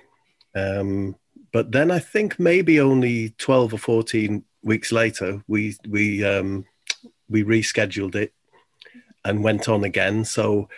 Um, 0.55 1.15
but 1.51 1.71
then 1.71 1.91
I 1.91 1.99
think 1.99 2.39
maybe 2.39 2.79
only 2.79 3.31
twelve 3.37 3.73
or 3.73 3.79
fourteen 3.79 4.43
weeks 4.61 4.91
later, 4.91 5.43
we 5.47 5.75
we 5.87 6.23
um, 6.23 6.65
we 7.29 7.43
rescheduled 7.43 8.15
it 8.15 8.33
and 9.25 9.43
went 9.43 9.67
on 9.67 9.83
again. 9.83 10.25
So 10.25 10.69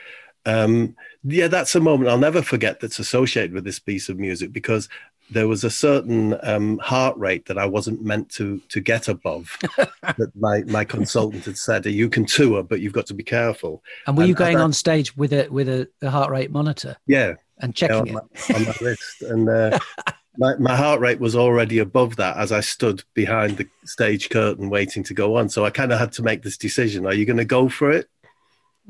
um, 0.46 0.96
yeah, 1.24 1.48
that's 1.48 1.76
a 1.76 1.80
moment 1.80 2.10
I'll 2.10 2.18
never 2.18 2.42
forget 2.42 2.80
that's 2.80 3.00
associated 3.00 3.54
with 3.54 3.64
this 3.64 3.80
piece 3.80 4.10
of 4.10 4.18
music 4.18 4.52
because 4.52 4.90
there 5.32 5.48
was 5.48 5.64
a 5.64 5.70
certain 5.70 6.38
um, 6.44 6.78
heart 6.80 7.18
rate 7.18 7.46
that 7.46 7.58
I 7.58 7.66
wasn't 7.66 8.04
meant 8.04 8.30
to 8.32 8.62
to 8.70 8.80
get 8.80 9.08
above. 9.08 9.58
that 10.02 10.32
my 10.36 10.64
my 10.64 10.84
consultant 10.84 11.46
had 11.46 11.58
said, 11.58 11.86
"You 11.86 12.10
can 12.10 12.26
tour, 12.26 12.64
but 12.64 12.82
you've 12.82 12.94
got 12.94 13.08
to 13.08 13.14
be 13.14 13.24
careful." 13.24 13.84
And 14.06 14.18
were 14.18 14.24
and, 14.24 14.30
you 14.30 14.36
going 14.36 14.58
I, 14.58 14.62
on 14.62 14.74
stage 14.74 15.16
with 15.16 15.34
a 15.34 15.48
with 15.50 15.70
a, 15.70 15.90
a, 16.02 16.10
heart 16.10 16.30
rate 16.30 16.52
monitor? 16.52 16.98
Yeah, 17.08 17.36
and 17.60 17.74
checking 17.74 18.08
yeah, 18.08 18.14
on, 18.14 18.30
my, 18.50 18.56
on 18.56 18.64
my 18.66 18.76
wrist, 18.82 19.22
and 19.22 19.50
uh, 19.50 19.80
my 20.38 20.56
my 20.58 20.76
heart 20.76 21.00
rate 21.00 21.20
was 21.20 21.36
already 21.36 21.80
above 21.80 22.18
that 22.18 22.38
as 22.38 22.52
I 22.52 22.60
stood 22.60 23.04
behind 23.14 23.58
the 23.58 23.68
stage 23.86 24.30
curtain 24.30 24.70
waiting 24.70 25.04
to 25.04 25.14
go 25.14 25.38
on. 25.38 25.50
So 25.50 25.66
I 25.66 25.70
kind 25.70 25.94
of 25.94 26.00
had 26.00 26.12
to 26.14 26.24
make 26.24 26.44
this 26.44 26.58
decision: 26.58 27.06
Are 27.06 27.14
you 27.14 27.26
going 27.26 27.38
to 27.38 27.46
go 27.46 27.70
for 27.70 27.90
it? 27.90 28.10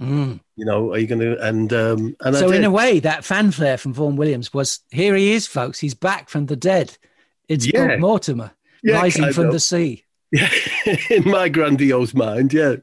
Mm. 0.01 0.39
You 0.55 0.65
know, 0.65 0.93
are 0.93 0.97
you 0.97 1.05
going 1.05 1.21
to? 1.21 1.39
And 1.45 1.71
um, 1.73 2.15
and 2.21 2.35
so, 2.35 2.51
in 2.51 2.63
a 2.63 2.71
way, 2.71 2.99
that 2.99 3.23
fanfare 3.23 3.77
from 3.77 3.93
Vaughan 3.93 4.15
Williams 4.15 4.51
was 4.51 4.79
here. 4.89 5.15
He 5.15 5.33
is, 5.33 5.45
folks. 5.45 5.79
He's 5.79 5.93
back 5.93 6.27
from 6.29 6.47
the 6.47 6.55
dead. 6.55 6.97
It's 7.47 7.71
yeah. 7.71 7.87
Bob 7.87 7.99
Mortimer 7.99 8.51
yeah, 8.81 8.95
rising 8.95 9.31
from 9.31 9.47
of. 9.47 9.53
the 9.53 9.59
sea. 9.59 10.05
Yeah, 10.31 10.49
in 11.09 11.29
my 11.29 11.49
grandiose 11.49 12.13
mind, 12.13 12.51
yeah. 12.51 12.77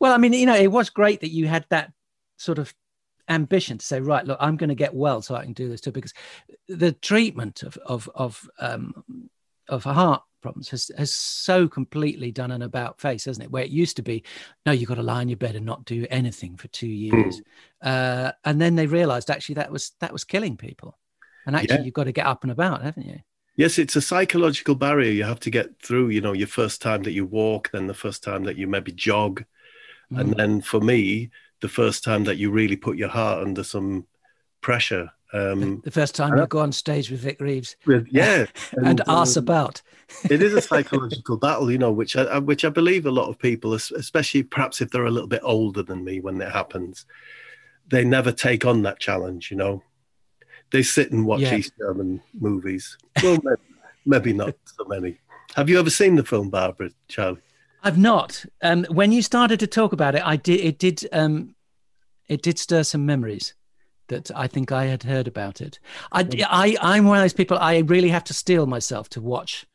Well, 0.00 0.12
I 0.12 0.18
mean, 0.18 0.32
you 0.32 0.46
know, 0.46 0.56
it 0.56 0.72
was 0.72 0.90
great 0.90 1.20
that 1.20 1.30
you 1.30 1.46
had 1.46 1.66
that 1.70 1.92
sort 2.36 2.58
of 2.58 2.74
ambition 3.28 3.78
to 3.78 3.86
say, 3.86 4.00
right, 4.00 4.24
look, 4.26 4.38
I'm 4.40 4.56
going 4.56 4.68
to 4.68 4.74
get 4.74 4.94
well 4.94 5.22
so 5.22 5.34
I 5.34 5.44
can 5.44 5.52
do 5.52 5.68
this 5.68 5.80
too, 5.80 5.92
because 5.92 6.14
the 6.68 6.92
treatment 6.92 7.62
of 7.62 7.78
of 7.86 8.10
of 8.14 8.48
um, 8.58 9.04
of 9.68 9.84
heart 9.84 10.22
problems 10.46 10.68
has, 10.68 10.92
has 10.96 11.12
so 11.12 11.66
completely 11.66 12.30
done 12.30 12.52
an 12.52 12.62
about 12.62 13.00
face, 13.00 13.24
hasn't 13.24 13.44
it? 13.44 13.50
Where 13.50 13.64
it 13.64 13.70
used 13.70 13.96
to 13.96 14.02
be, 14.02 14.22
no, 14.64 14.70
you've 14.70 14.88
got 14.88 14.94
to 14.94 15.02
lie 15.02 15.22
in 15.22 15.28
your 15.28 15.36
bed 15.36 15.56
and 15.56 15.66
not 15.66 15.84
do 15.84 16.06
anything 16.08 16.56
for 16.56 16.68
two 16.68 16.86
years. 16.86 17.42
Mm. 17.82 18.28
Uh, 18.28 18.32
and 18.44 18.60
then 18.60 18.76
they 18.76 18.86
realized 18.86 19.28
actually 19.28 19.56
that 19.56 19.72
was 19.72 19.92
that 19.98 20.12
was 20.12 20.22
killing 20.22 20.56
people. 20.56 20.96
And 21.46 21.56
actually 21.56 21.78
yeah. 21.78 21.82
you've 21.82 21.94
got 21.94 22.04
to 22.04 22.12
get 22.12 22.26
up 22.26 22.44
and 22.44 22.52
about, 22.52 22.82
haven't 22.82 23.06
you? 23.06 23.18
Yes, 23.56 23.76
it's 23.76 23.96
a 23.96 24.00
psychological 24.00 24.76
barrier 24.76 25.10
you 25.10 25.24
have 25.24 25.40
to 25.40 25.50
get 25.50 25.80
through, 25.82 26.10
you 26.10 26.20
know, 26.20 26.32
your 26.32 26.46
first 26.46 26.80
time 26.80 27.02
that 27.02 27.12
you 27.12 27.26
walk, 27.26 27.70
then 27.72 27.88
the 27.88 27.94
first 27.94 28.22
time 28.22 28.44
that 28.44 28.56
you 28.56 28.68
maybe 28.68 28.92
jog. 28.92 29.44
Mm. 30.12 30.20
And 30.20 30.34
then 30.34 30.60
for 30.60 30.80
me, 30.80 31.30
the 31.60 31.68
first 31.68 32.04
time 32.04 32.22
that 32.24 32.36
you 32.36 32.52
really 32.52 32.76
put 32.76 32.96
your 32.96 33.08
heart 33.08 33.42
under 33.42 33.64
some 33.64 34.06
pressure 34.66 35.08
um, 35.32 35.80
the 35.84 35.92
first 35.92 36.16
time 36.16 36.36
you 36.36 36.44
go 36.48 36.58
on 36.58 36.72
stage 36.72 37.08
with 37.08 37.20
Vic 37.20 37.40
Reeves, 37.40 37.76
with, 37.86 38.08
yeah, 38.10 38.46
and, 38.72 38.86
and 38.88 39.02
ask 39.06 39.36
um, 39.36 39.44
about. 39.44 39.80
it 40.30 40.42
is 40.42 40.54
a 40.54 40.60
psychological 40.60 41.36
battle, 41.36 41.70
you 41.70 41.78
know, 41.78 41.92
which 41.92 42.16
I, 42.16 42.38
which 42.38 42.64
I 42.64 42.68
believe 42.68 43.06
a 43.06 43.10
lot 43.12 43.28
of 43.28 43.38
people, 43.38 43.74
especially 43.74 44.42
perhaps 44.42 44.80
if 44.80 44.90
they're 44.90 45.04
a 45.04 45.10
little 45.10 45.28
bit 45.28 45.42
older 45.44 45.84
than 45.84 46.04
me 46.04 46.20
when 46.20 46.40
it 46.40 46.50
happens, 46.50 47.06
they 47.88 48.04
never 48.04 48.32
take 48.32 48.64
on 48.66 48.82
that 48.82 48.98
challenge. 48.98 49.52
You 49.52 49.56
know, 49.56 49.82
they 50.72 50.82
sit 50.82 51.12
and 51.12 51.24
watch 51.24 51.42
yeah. 51.42 51.56
East 51.56 51.72
German 51.78 52.20
movies. 52.34 52.98
Well, 53.22 53.38
maybe, 53.44 53.62
maybe 54.04 54.32
not 54.32 54.54
so 54.64 54.84
many. 54.86 55.18
Have 55.54 55.68
you 55.68 55.78
ever 55.78 55.90
seen 55.90 56.16
the 56.16 56.24
film 56.24 56.50
Barbara, 56.50 56.90
Charlie? 57.06 57.40
I've 57.84 57.98
not. 57.98 58.44
Um, 58.62 58.84
when 58.90 59.12
you 59.12 59.22
started 59.22 59.60
to 59.60 59.68
talk 59.68 59.92
about 59.92 60.16
it, 60.16 60.22
I 60.24 60.34
did. 60.34 60.60
It 60.60 60.78
did. 60.80 61.06
Um, 61.12 61.54
it 62.28 62.42
did 62.42 62.58
stir 62.58 62.82
some 62.82 63.06
memories 63.06 63.54
that 64.08 64.30
I 64.34 64.46
think 64.46 64.72
I 64.72 64.86
had 64.86 65.02
heard 65.02 65.28
about 65.28 65.60
it. 65.60 65.78
I, 66.12 66.24
mm. 66.24 66.44
I, 66.48 66.76
I'm 66.80 67.06
one 67.06 67.18
of 67.18 67.24
those 67.24 67.32
people, 67.32 67.58
I 67.58 67.78
really 67.78 68.08
have 68.08 68.24
to 68.24 68.34
steel 68.34 68.66
myself 68.66 69.08
to 69.10 69.20
watch 69.20 69.66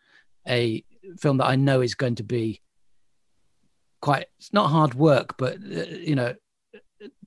a 0.47 0.83
film 1.19 1.37
that 1.37 1.47
I 1.47 1.55
know 1.55 1.81
is 1.81 1.95
going 1.95 2.15
to 2.15 2.23
be 2.23 2.61
quite, 4.01 4.27
it's 4.39 4.53
not 4.53 4.69
hard 4.69 4.93
work, 4.93 5.37
but, 5.37 5.55
uh, 5.55 5.85
you 5.89 6.15
know, 6.15 6.35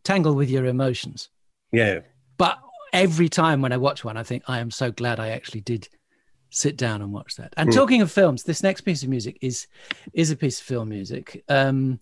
tangle 0.03 0.35
with 0.35 0.51
your 0.51 0.67
emotions. 0.67 1.29
Yeah. 1.73 2.01
But 2.37 2.59
every 2.93 3.29
time 3.29 3.63
when 3.63 3.73
I 3.73 3.77
watch 3.77 4.05
one, 4.05 4.17
I 4.17 4.23
think 4.23 4.45
I 4.47 4.61
am 4.61 4.71
so 4.71 4.91
glad 4.91 5.21
I 5.21 5.31
actually 5.31 5.61
did 5.61 5.89
sit 6.51 6.77
down 6.77 7.03
and 7.03 7.13
watch 7.13 7.37
that. 7.37 7.53
And 7.57 7.69
mm. 7.69 7.75
talking 7.75 8.01
of 8.01 8.13
films, 8.13 8.45
this 8.45 8.63
next 8.63 8.83
piece 8.83 9.03
of 9.03 9.09
music 9.09 9.39
is 9.41 9.67
is 10.13 10.31
a 10.31 10.37
piece 10.37 10.61
of 10.61 10.67
film 10.67 10.89
music. 10.89 11.45
Um, 11.49 11.99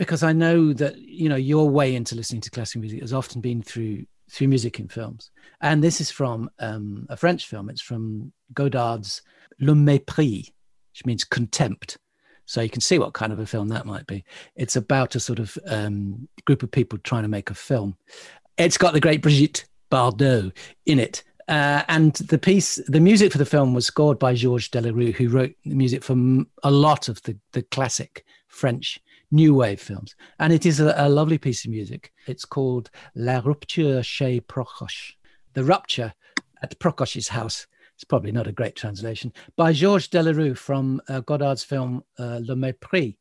because 0.00 0.22
I 0.22 0.32
know 0.32 0.72
that 0.72 0.96
you 0.98 1.28
know 1.28 1.36
your 1.36 1.68
way 1.68 1.94
into 1.94 2.14
listening 2.14 2.40
to 2.40 2.50
classical 2.50 2.80
music 2.80 3.02
has 3.02 3.12
often 3.12 3.42
been 3.42 3.60
through 3.60 4.06
through 4.30 4.48
music 4.48 4.80
in 4.80 4.88
films, 4.88 5.30
and 5.60 5.84
this 5.84 6.00
is 6.00 6.10
from 6.10 6.48
um, 6.58 7.06
a 7.10 7.18
French 7.18 7.46
film. 7.46 7.68
It's 7.68 7.82
from 7.82 8.32
Godard's 8.54 9.20
Le 9.60 9.74
Mépris, 9.74 10.50
which 10.92 11.04
means 11.04 11.22
contempt. 11.22 11.98
So 12.46 12.62
you 12.62 12.70
can 12.70 12.80
see 12.80 12.98
what 12.98 13.12
kind 13.12 13.30
of 13.30 13.40
a 13.40 13.46
film 13.46 13.68
that 13.68 13.84
might 13.84 14.06
be. 14.06 14.24
It's 14.56 14.74
about 14.74 15.16
a 15.16 15.20
sort 15.20 15.38
of 15.38 15.58
um, 15.66 16.26
group 16.46 16.62
of 16.62 16.70
people 16.70 16.98
trying 16.98 17.22
to 17.24 17.28
make 17.28 17.50
a 17.50 17.54
film. 17.54 17.94
It's 18.56 18.78
got 18.78 18.94
the 18.94 19.00
great 19.00 19.20
Brigitte 19.20 19.66
Bardot 19.92 20.56
in 20.86 20.98
it. 20.98 21.22
Uh, 21.46 21.82
and 21.88 22.14
the 22.14 22.38
piece, 22.38 22.80
the 22.86 23.00
music 23.00 23.32
for 23.32 23.38
the 23.38 23.44
film 23.44 23.74
was 23.74 23.84
scored 23.84 24.18
by 24.18 24.32
Georges 24.32 24.70
Delerue, 24.70 25.12
who 25.12 25.28
wrote 25.28 25.54
the 25.64 25.74
music 25.74 26.02
for 26.02 26.16
a 26.62 26.70
lot 26.70 27.08
of 27.08 27.22
the, 27.22 27.36
the 27.52 27.62
classic 27.62 28.24
French 28.48 28.98
new 29.30 29.54
wave 29.54 29.80
films. 29.80 30.14
And 30.38 30.52
it 30.52 30.66
is 30.66 30.80
a, 30.80 30.94
a 30.96 31.08
lovely 31.08 31.38
piece 31.38 31.64
of 31.64 31.70
music. 31.70 32.12
It's 32.26 32.44
called 32.44 32.90
La 33.14 33.40
Rupture 33.44 34.02
chez 34.02 34.40
Prokosch, 34.40 35.14
The 35.54 35.64
Rupture 35.64 36.12
at 36.62 36.78
Prokosch's 36.78 37.28
House. 37.28 37.66
It's 37.94 38.04
probably 38.04 38.32
not 38.32 38.46
a 38.46 38.52
great 38.52 38.76
translation, 38.76 39.32
by 39.56 39.72
Georges 39.72 40.08
Delerue 40.08 40.56
from 40.56 41.02
uh, 41.08 41.20
Godard's 41.20 41.64
film 41.64 42.02
uh, 42.18 42.40
Le 42.42 42.54
Mépris. 42.54 43.16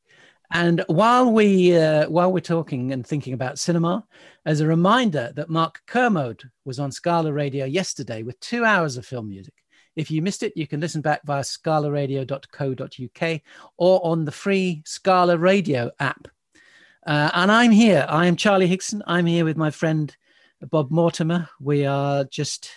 And 0.52 0.84
while 0.88 1.32
we 1.32 1.78
uh, 1.78 2.10
while 2.10 2.32
we're 2.32 2.40
talking 2.40 2.92
and 2.92 3.06
thinking 3.06 3.34
about 3.34 3.60
cinema, 3.60 4.06
as 4.46 4.62
a 4.62 4.68
reminder 4.68 5.32
that 5.36 5.50
Mark 5.50 5.82
Kermode 5.86 6.50
was 6.66 6.80
on 6.80 6.92
Scala 6.92 7.32
Radio 7.32 7.66
yesterday 7.66 8.24
with 8.24 8.40
two 8.40 8.66
hours 8.66 8.98
of 8.98 9.06
film 9.06 9.30
music. 9.30 9.54
If 10.00 10.10
you 10.10 10.22
missed 10.22 10.44
it, 10.44 10.54
you 10.56 10.66
can 10.66 10.80
listen 10.80 11.02
back 11.02 11.26
via 11.26 11.42
scalaradio.co.uk 11.42 13.42
or 13.76 14.06
on 14.06 14.24
the 14.24 14.32
free 14.32 14.82
Scala 14.86 15.38
Radio 15.38 15.92
app. 16.00 16.30
Uh, 17.06 17.30
and 17.34 17.52
I'm 17.52 17.72
here. 17.72 18.06
I 18.08 18.28
am 18.28 18.38
Charlie 18.38 18.70
Higson. 18.70 19.02
I'm 19.08 19.26
here 19.26 19.44
with 19.44 19.58
my 19.58 19.72
friend 19.72 20.16
Bob 20.70 20.90
Mortimer. 20.90 21.50
We 21.60 21.86
are 21.86 22.24
just 22.24 22.72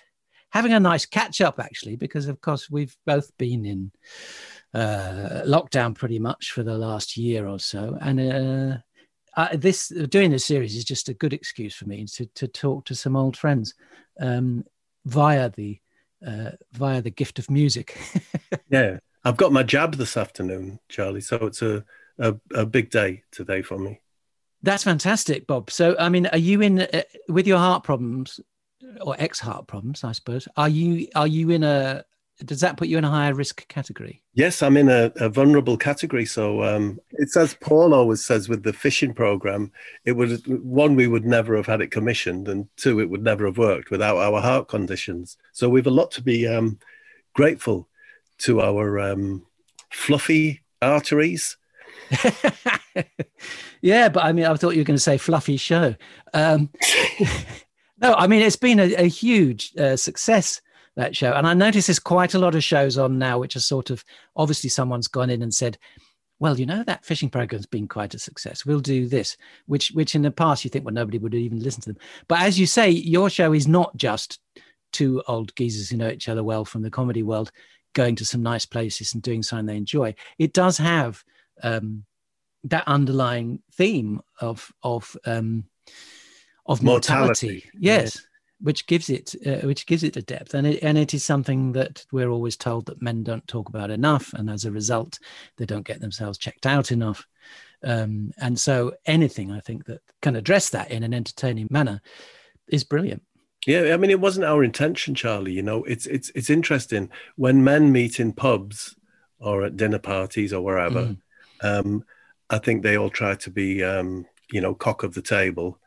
having 0.50 0.72
a 0.72 0.80
nice 0.80 1.06
catch 1.06 1.40
up, 1.40 1.60
actually, 1.60 1.94
because 1.94 2.26
of 2.26 2.40
course 2.40 2.68
we've 2.68 2.96
both 3.06 3.30
been 3.38 3.64
in 3.64 3.92
uh, 4.74 5.42
lockdown 5.44 5.94
pretty 5.94 6.18
much 6.18 6.50
for 6.50 6.64
the 6.64 6.76
last 6.76 7.16
year 7.16 7.46
or 7.46 7.60
so, 7.60 7.96
and 8.00 8.20
uh, 8.20 8.78
uh, 9.36 9.48
this 9.54 9.92
doing 10.08 10.32
this 10.32 10.44
series 10.44 10.74
is 10.74 10.84
just 10.84 11.08
a 11.08 11.14
good 11.14 11.32
excuse 11.32 11.74
for 11.74 11.86
me 11.86 12.04
to 12.06 12.26
to 12.34 12.48
talk 12.48 12.84
to 12.86 12.94
some 12.94 13.14
old 13.14 13.36
friends 13.36 13.74
um, 14.20 14.64
via 15.04 15.50
the 15.50 15.78
uh, 16.26 16.52
via 16.72 17.02
the 17.02 17.10
gift 17.10 17.38
of 17.38 17.50
music. 17.50 17.98
yeah, 18.70 18.98
I've 19.24 19.36
got 19.36 19.52
my 19.52 19.62
jab 19.62 19.96
this 19.96 20.16
afternoon, 20.16 20.78
Charlie. 20.88 21.20
So 21.20 21.36
it's 21.46 21.62
a, 21.62 21.84
a, 22.18 22.34
a 22.54 22.66
big 22.66 22.90
day 22.90 23.22
today 23.30 23.62
for 23.62 23.78
me. 23.78 24.00
That's 24.62 24.84
fantastic, 24.84 25.46
Bob. 25.46 25.70
So, 25.70 25.96
I 25.98 26.08
mean, 26.08 26.26
are 26.26 26.38
you 26.38 26.60
in 26.60 26.80
uh, 26.80 27.02
with 27.28 27.46
your 27.46 27.58
heart 27.58 27.82
problems 27.82 28.40
or 29.00 29.16
ex 29.18 29.40
heart 29.40 29.66
problems? 29.66 30.04
I 30.04 30.12
suppose. 30.12 30.46
Are 30.56 30.68
you 30.68 31.08
are 31.16 31.26
you 31.26 31.50
in 31.50 31.64
a 31.64 32.04
does 32.44 32.60
that 32.60 32.76
put 32.76 32.88
you 32.88 32.98
in 32.98 33.04
a 33.04 33.10
higher 33.10 33.34
risk 33.34 33.66
category? 33.68 34.22
Yes, 34.34 34.62
I'm 34.62 34.76
in 34.76 34.88
a, 34.88 35.12
a 35.16 35.28
vulnerable 35.28 35.76
category. 35.76 36.26
So 36.26 36.62
um, 36.62 36.98
it's 37.12 37.36
as 37.36 37.54
Paul 37.54 37.94
always 37.94 38.24
says 38.24 38.48
with 38.48 38.62
the 38.62 38.72
fishing 38.72 39.14
program, 39.14 39.70
it 40.04 40.12
would 40.12 40.46
one 40.62 40.96
we 40.96 41.06
would 41.06 41.24
never 41.24 41.56
have 41.56 41.66
had 41.66 41.80
it 41.80 41.90
commissioned, 41.90 42.48
and 42.48 42.68
two 42.76 43.00
it 43.00 43.10
would 43.10 43.22
never 43.22 43.46
have 43.46 43.58
worked 43.58 43.90
without 43.90 44.16
our 44.16 44.40
heart 44.40 44.68
conditions. 44.68 45.36
So 45.52 45.68
we've 45.68 45.86
a 45.86 45.90
lot 45.90 46.10
to 46.12 46.22
be 46.22 46.46
um, 46.46 46.78
grateful 47.34 47.88
to 48.38 48.60
our 48.60 48.98
um, 48.98 49.46
fluffy 49.90 50.62
arteries. 50.80 51.56
yeah, 53.82 54.08
but 54.08 54.24
I 54.24 54.32
mean, 54.32 54.46
I 54.46 54.54
thought 54.54 54.74
you 54.74 54.80
were 54.80 54.86
going 54.86 54.96
to 54.96 55.00
say 55.00 55.18
fluffy 55.18 55.56
show. 55.56 55.94
Um, 56.34 56.70
No, 58.02 58.14
I 58.14 58.26
mean 58.26 58.42
it's 58.42 58.56
been 58.56 58.80
a, 58.80 58.92
a 58.94 59.08
huge 59.08 59.72
uh, 59.78 59.96
success 59.96 60.60
that 60.96 61.16
show, 61.16 61.32
and 61.32 61.46
I 61.46 61.54
notice 61.54 61.86
there's 61.86 61.98
quite 61.98 62.34
a 62.34 62.38
lot 62.38 62.54
of 62.54 62.64
shows 62.64 62.98
on 62.98 63.18
now, 63.18 63.38
which 63.38 63.56
are 63.56 63.60
sort 63.60 63.90
of 63.90 64.04
obviously 64.36 64.70
someone's 64.70 65.08
gone 65.08 65.30
in 65.30 65.42
and 65.42 65.54
said, 65.54 65.78
"Well, 66.38 66.58
you 66.58 66.66
know 66.66 66.84
that 66.84 67.04
fishing 67.04 67.30
program's 67.30 67.66
been 67.66 67.88
quite 67.88 68.14
a 68.14 68.18
success. 68.18 68.66
We'll 68.66 68.80
do 68.80 69.06
this," 69.06 69.36
which 69.66 69.90
which 69.92 70.14
in 70.14 70.22
the 70.22 70.30
past 70.30 70.64
you 70.64 70.70
think, 70.70 70.84
well, 70.84 70.94
nobody 70.94 71.18
would 71.18 71.34
even 71.34 71.60
listen 71.60 71.82
to 71.82 71.92
them. 71.92 72.02
But 72.28 72.40
as 72.40 72.58
you 72.58 72.66
say, 72.66 72.90
your 72.90 73.30
show 73.30 73.52
is 73.52 73.66
not 73.66 73.96
just 73.96 74.38
two 74.92 75.22
old 75.26 75.54
geezers 75.56 75.88
who 75.88 75.96
know 75.96 76.10
each 76.10 76.28
other 76.28 76.44
well 76.44 76.64
from 76.64 76.82
the 76.82 76.90
comedy 76.90 77.22
world 77.22 77.50
going 77.94 78.16
to 78.16 78.24
some 78.24 78.42
nice 78.42 78.66
places 78.66 79.12
and 79.12 79.22
doing 79.22 79.42
something 79.42 79.66
they 79.66 79.76
enjoy. 79.76 80.14
It 80.38 80.52
does 80.52 80.78
have 80.78 81.22
um, 81.62 82.04
that 82.64 82.84
underlying 82.86 83.60
theme 83.74 84.20
of 84.40 84.72
of 84.82 85.16
um, 85.24 85.64
of 86.66 86.82
mortality. 86.82 87.46
mortality. 87.46 87.70
Yes. 87.78 88.16
Yeah. 88.16 88.20
Which 88.62 88.86
gives 88.86 89.10
it, 89.10 89.34
uh, 89.44 89.66
which 89.66 89.86
gives 89.86 90.04
it 90.04 90.16
a 90.16 90.22
depth, 90.22 90.54
and 90.54 90.66
it 90.66 90.82
and 90.82 90.96
it 90.96 91.14
is 91.14 91.24
something 91.24 91.72
that 91.72 92.04
we're 92.12 92.30
always 92.30 92.56
told 92.56 92.86
that 92.86 93.02
men 93.02 93.24
don't 93.24 93.46
talk 93.48 93.68
about 93.68 93.90
enough, 93.90 94.32
and 94.34 94.48
as 94.48 94.64
a 94.64 94.70
result, 94.70 95.18
they 95.56 95.66
don't 95.66 95.86
get 95.86 96.00
themselves 96.00 96.38
checked 96.38 96.66
out 96.66 96.92
enough. 96.92 97.26
Um, 97.84 98.32
and 98.38 98.58
so, 98.58 98.92
anything 99.04 99.50
I 99.50 99.60
think 99.60 99.86
that 99.86 100.00
can 100.20 100.36
address 100.36 100.70
that 100.70 100.90
in 100.92 101.02
an 101.02 101.12
entertaining 101.12 101.68
manner 101.70 102.00
is 102.68 102.84
brilliant. 102.84 103.22
Yeah, 103.66 103.94
I 103.94 103.96
mean, 103.96 104.10
it 104.10 104.20
wasn't 104.20 104.46
our 104.46 104.64
intention, 104.64 105.14
Charlie. 105.14 105.52
You 105.52 105.62
know, 105.62 105.84
it's 105.84 106.06
it's 106.06 106.30
it's 106.34 106.50
interesting 106.50 107.10
when 107.36 107.64
men 107.64 107.92
meet 107.92 108.18
in 108.20 108.32
pubs 108.32 108.96
or 109.38 109.64
at 109.64 109.76
dinner 109.76 109.98
parties 109.98 110.52
or 110.52 110.62
wherever. 110.62 111.06
Mm. 111.06 111.16
Um, 111.62 112.04
I 112.50 112.58
think 112.58 112.82
they 112.82 112.96
all 112.96 113.10
try 113.10 113.34
to 113.34 113.50
be, 113.50 113.82
um, 113.82 114.26
you 114.50 114.60
know, 114.60 114.74
cock 114.74 115.04
of 115.04 115.14
the 115.14 115.22
table, 115.22 115.78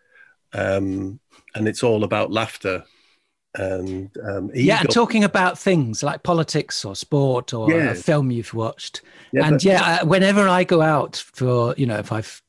um, 0.55 1.19
and 1.53 1.67
it's 1.67 1.83
all 1.83 2.03
about 2.03 2.31
laughter 2.31 2.83
and 3.57 4.15
um, 4.23 4.51
yeah, 4.53 4.81
and 4.81 4.89
talking 4.89 5.23
about 5.23 5.57
things 5.57 6.03
like 6.03 6.23
politics 6.23 6.83
or 6.83 6.95
sport 6.95 7.53
or 7.53 7.71
yeah. 7.71 7.91
a 7.91 7.95
film 7.95 8.31
you've 8.31 8.53
watched. 8.53 9.01
Yeah, 9.31 9.47
and 9.47 9.63
yeah, 9.63 10.03
whenever 10.03 10.47
I 10.47 10.63
go 10.63 10.81
out 10.81 11.15
for, 11.15 11.73
you 11.77 11.85
know, 11.85 11.97
if 11.97 12.11
I've 12.11 12.41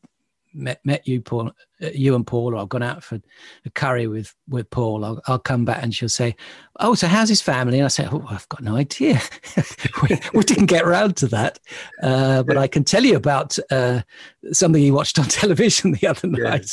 met, 0.53 0.81
met 0.85 1.07
you, 1.07 1.21
Paul, 1.21 1.53
uh, 1.83 1.89
you 1.95 2.15
and 2.15 2.27
Paul, 2.27 2.55
or 2.55 2.59
I've 2.59 2.69
gone 2.69 2.83
out 2.83 3.05
for 3.05 3.21
a 3.65 3.71
curry 3.71 4.07
with 4.07 4.35
with 4.49 4.69
Paul, 4.71 5.05
I'll, 5.05 5.23
I'll 5.27 5.39
come 5.39 5.65
back 5.65 5.83
and 5.83 5.95
she'll 5.95 6.09
say, 6.09 6.35
"Oh, 6.81 6.95
so 6.95 7.07
how's 7.07 7.29
his 7.29 7.43
family?" 7.43 7.79
And 7.79 7.85
I 7.85 7.89
say, 7.89 8.09
"Oh, 8.11 8.25
I've 8.29 8.49
got 8.49 8.63
no 8.63 8.77
idea. 8.77 9.21
we, 10.03 10.19
we, 10.35 10.43
didn't 10.43 10.67
get 10.67 10.85
around 10.85 11.17
to 11.19 11.29
that, 11.29 11.61
uh, 12.03 12.43
but 12.43 12.57
I 12.57 12.67
can 12.67 12.85
tell 12.85 13.05
you 13.05 13.17
about 13.17 13.59
uh, 13.71 14.01
something 14.53 14.83
he 14.83 14.91
watched 14.91 15.19
on 15.19 15.25
television 15.29 15.93
the 15.93 16.07
other 16.09 16.29
night." 16.29 16.71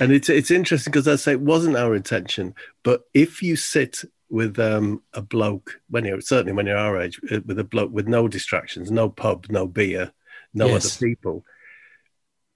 And 0.00 0.12
it's 0.12 0.28
it's 0.28 0.50
interesting 0.50 0.90
because 0.90 1.08
I 1.08 1.16
say 1.16 1.32
it 1.32 1.40
wasn't 1.40 1.76
our 1.76 1.94
intention, 1.94 2.54
but 2.82 3.02
if 3.14 3.42
you 3.42 3.56
sit 3.56 4.02
with 4.30 4.58
um, 4.58 5.02
a 5.12 5.22
bloke 5.22 5.80
when 5.90 6.04
you're 6.04 6.20
certainly 6.20 6.52
when 6.52 6.66
you're 6.66 6.76
our 6.76 7.00
age, 7.00 7.20
uh, 7.30 7.40
with 7.46 7.58
a 7.58 7.64
bloke 7.64 7.92
with 7.92 8.08
no 8.08 8.26
distractions, 8.28 8.90
no 8.90 9.08
pub, 9.08 9.46
no 9.50 9.66
beer, 9.66 10.12
no 10.52 10.66
yes. 10.66 10.96
other 10.96 11.06
people 11.06 11.44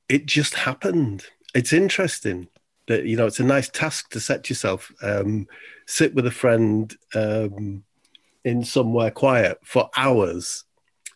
it 0.08 0.26
just 0.26 0.54
happened. 0.54 1.26
It's 1.54 1.72
interesting 1.72 2.48
that 2.86 3.04
you 3.04 3.16
know 3.16 3.26
it's 3.26 3.40
a 3.40 3.44
nice 3.44 3.68
task 3.68 4.10
to 4.10 4.20
set 4.20 4.48
yourself. 4.48 4.92
Um, 5.02 5.46
sit 5.86 6.14
with 6.14 6.26
a 6.26 6.30
friend 6.30 6.94
um, 7.14 7.84
in 8.44 8.64
somewhere 8.64 9.10
quiet 9.10 9.58
for 9.62 9.90
hours, 9.96 10.64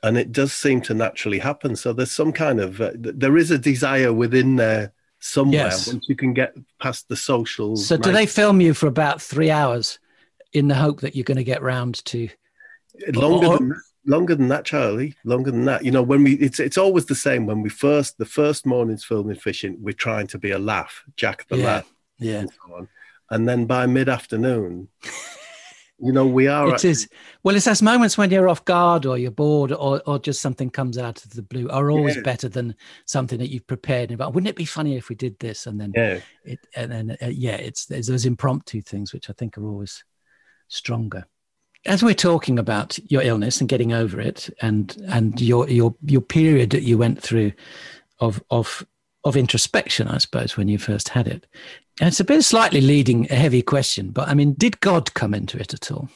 and 0.03 0.19
it 0.19 0.33
does 0.33 0.53
seem 0.53 0.81
to 0.83 0.95
naturally 0.95 1.39
happen. 1.39 1.77
So 1.77 1.93
there's 1.93 2.13
some 2.13 2.33
kind 2.33 2.61
of 2.61 2.81
uh, 2.81 2.93
there 2.95 3.37
is 3.37 3.51
a 3.51 3.59
desire 3.59 4.13
within 4.13 4.57
there 4.57 4.93
somewhere 5.23 5.67
yes. 5.67 5.87
once 5.87 6.09
you 6.09 6.17
can 6.17 6.35
get 6.35 6.55
past 6.81 7.09
the 7.09 7.17
social. 7.17 7.77
So 7.77 7.97
do 7.97 8.13
they 8.13 8.27
film 8.27 8.61
you 8.61 8.75
for 8.75 8.87
about 8.89 9.23
three 9.23 9.51
hours 9.51 9.99
in 10.53 10.69
the 10.69 10.75
hope 10.75 11.01
that 11.01 11.15
you're 11.15 11.25
going 11.25 11.37
to 11.39 11.45
get 11.45 11.63
round 11.63 12.05
to? 12.07 12.29
Longer 13.15 13.47
or, 13.47 13.59
than 13.59 13.83
longer 14.05 14.35
than 14.35 14.49
that, 14.49 14.65
Charlie. 14.65 15.15
Longer 15.25 15.51
than 15.51 15.65
that. 15.65 15.85
You 15.85 15.91
know, 15.91 16.03
when 16.03 16.25
we 16.25 16.35
it's 16.35 16.61
it's 16.61 16.77
always 16.77 17.07
the 17.07 17.15
same. 17.15 17.47
When 17.47 17.63
we 17.63 17.71
first 17.71 18.19
the 18.19 18.27
first 18.27 18.67
morning's 18.67 19.05
filming 19.05 19.37
fishing, 19.37 19.77
we're 19.81 19.93
trying 19.93 20.27
to 20.29 20.39
be 20.39 20.51
a 20.51 20.59
laugh, 20.59 21.03
Jack 21.17 21.47
the 21.49 21.57
yeah, 21.57 21.65
laugh, 21.65 21.93
yeah. 22.19 22.39
And, 22.41 22.51
so 22.51 22.75
on. 22.75 22.89
and 23.31 23.49
then 23.49 23.67
by 23.67 23.87
mid 23.87 24.09
afternoon, 24.09 24.89
you 26.03 26.13
know, 26.13 26.27
we 26.27 26.49
are. 26.49 26.69
It 26.69 26.75
actually, 26.75 26.91
is. 26.91 27.09
Well, 27.43 27.55
it's 27.55 27.65
those 27.65 27.83
moments 27.83 28.19
when 28.19 28.31
you're 28.31 28.49
off 28.49 28.65
guard 28.65 29.07
or 29.07 29.17
you're 29.17 29.31
bored 29.31 29.73
or 29.73 30.03
or 30.07 30.19
just 30.19 30.41
something 30.41 30.69
comes 30.71 30.99
out 30.99 31.25
of 31.25 31.31
the 31.31 31.43
blue 31.43 31.69
are 31.69 31.91
always 31.91 32.17
yeah. 32.17 32.23
better 32.23 32.49
than 32.49 32.75
something 33.07 33.39
that 33.39 33.51
you've 33.51 33.67
prepared. 33.67 34.11
And 34.11 34.21
about 34.21 34.35
wouldn't 34.35 34.49
it 34.49 34.57
be 34.57 34.65
funny 34.65 34.97
if 34.97 35.09
we 35.09 35.15
did 35.15 35.39
this 35.39 35.67
and 35.67 35.81
then 35.81 35.93
yeah, 35.95 36.21
it 36.45 36.59
and 36.75 36.91
then 36.91 37.17
uh, 37.23 37.27
yeah, 37.27 37.57
it's 37.57 37.87
there's 37.87 38.09
those 38.09 38.27
impromptu 38.27 38.83
things 38.83 39.13
which 39.13 39.31
I 39.31 39.33
think 39.33 39.57
are 39.57 39.67
always 39.67 40.05
stronger 40.69 41.27
as 41.85 42.03
we're 42.03 42.15
talking 42.15 42.59
about 42.59 42.99
your 43.11 43.23
illness 43.23 43.61
and 43.61 43.69
getting 43.69 43.93
over 43.93 44.21
it 44.21 44.49
and 44.61 44.97
and 45.09 45.41
your 45.41 45.69
your 45.69 45.95
your 46.05 46.21
period 46.21 46.71
that 46.71 46.83
you 46.83 46.97
went 46.97 47.21
through 47.21 47.53
of 48.21 48.43
of 48.51 48.87
of 49.25 49.37
introspection 49.37 50.09
i 50.09 50.19
suppose 50.19 50.57
when 50.57 50.69
you 50.69 50.79
first 50.79 51.09
had 51.11 51.27
it 51.27 51.47
and 52.01 52.09
it's 52.09 52.21
a 52.21 52.25
bit 52.25 52.43
slightly 52.43 52.81
leading 52.81 53.27
a 53.31 53.35
heavy 53.35 53.63
question 53.63 54.11
but 54.11 54.29
i 54.29 54.35
mean 54.35 54.55
did 54.55 54.81
god 54.81 55.13
come 55.15 55.35
into 55.35 55.59
it 55.59 55.75
at 55.75 55.91
all 55.91 56.09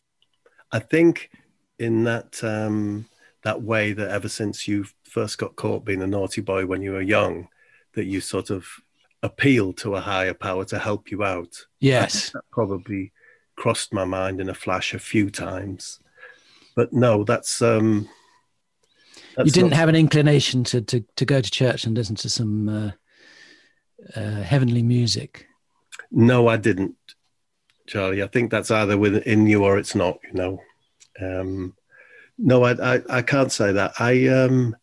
i 0.72 0.78
think 0.78 1.30
in 1.78 2.04
that 2.04 2.42
um 2.42 3.06
that 3.42 3.62
way 3.62 3.92
that 3.92 4.10
ever 4.10 4.28
since 4.28 4.66
you 4.66 4.84
first 5.04 5.38
got 5.38 5.56
caught 5.56 5.84
being 5.84 6.02
a 6.02 6.06
naughty 6.06 6.40
boy 6.40 6.66
when 6.66 6.82
you 6.82 6.92
were 6.92 7.02
young 7.02 7.48
that 7.94 8.06
you 8.06 8.20
sort 8.20 8.50
of 8.50 8.66
appealed 9.22 9.76
to 9.76 9.94
a 9.94 10.00
higher 10.00 10.34
power 10.34 10.64
to 10.64 10.78
help 10.78 11.10
you 11.10 11.22
out 11.22 11.66
yes 11.80 12.30
that 12.30 12.42
probably 12.50 13.12
crossed 13.56 13.92
my 13.92 14.04
mind 14.04 14.40
in 14.40 14.48
a 14.48 14.54
flash 14.54 14.94
a 14.94 14.98
few 14.98 15.30
times. 15.30 15.98
But 16.76 16.92
no, 16.92 17.24
that's 17.24 17.60
um 17.62 18.08
that's 19.34 19.46
you 19.46 19.52
didn't 19.52 19.70
not... 19.70 19.78
have 19.78 19.88
an 19.88 19.96
inclination 19.96 20.62
to, 20.64 20.82
to 20.82 21.04
to 21.16 21.24
go 21.24 21.40
to 21.40 21.50
church 21.50 21.84
and 21.84 21.96
listen 21.96 22.16
to 22.16 22.28
some 22.28 22.68
uh, 22.68 22.90
uh, 24.14 24.42
heavenly 24.42 24.82
music. 24.82 25.46
No, 26.10 26.48
I 26.48 26.56
didn't, 26.56 26.96
Charlie. 27.86 28.22
I 28.22 28.26
think 28.26 28.50
that's 28.50 28.70
either 28.70 28.96
within 28.96 29.46
you 29.46 29.64
or 29.64 29.78
it's 29.78 29.94
not. 29.94 30.18
You 30.24 30.32
know, 30.34 30.60
um, 31.20 31.74
no, 32.38 32.64
I, 32.64 32.94
I 32.96 33.02
I 33.08 33.22
can't 33.22 33.52
say 33.52 33.72
that. 33.72 33.92
I 33.98 34.28
um 34.28 34.76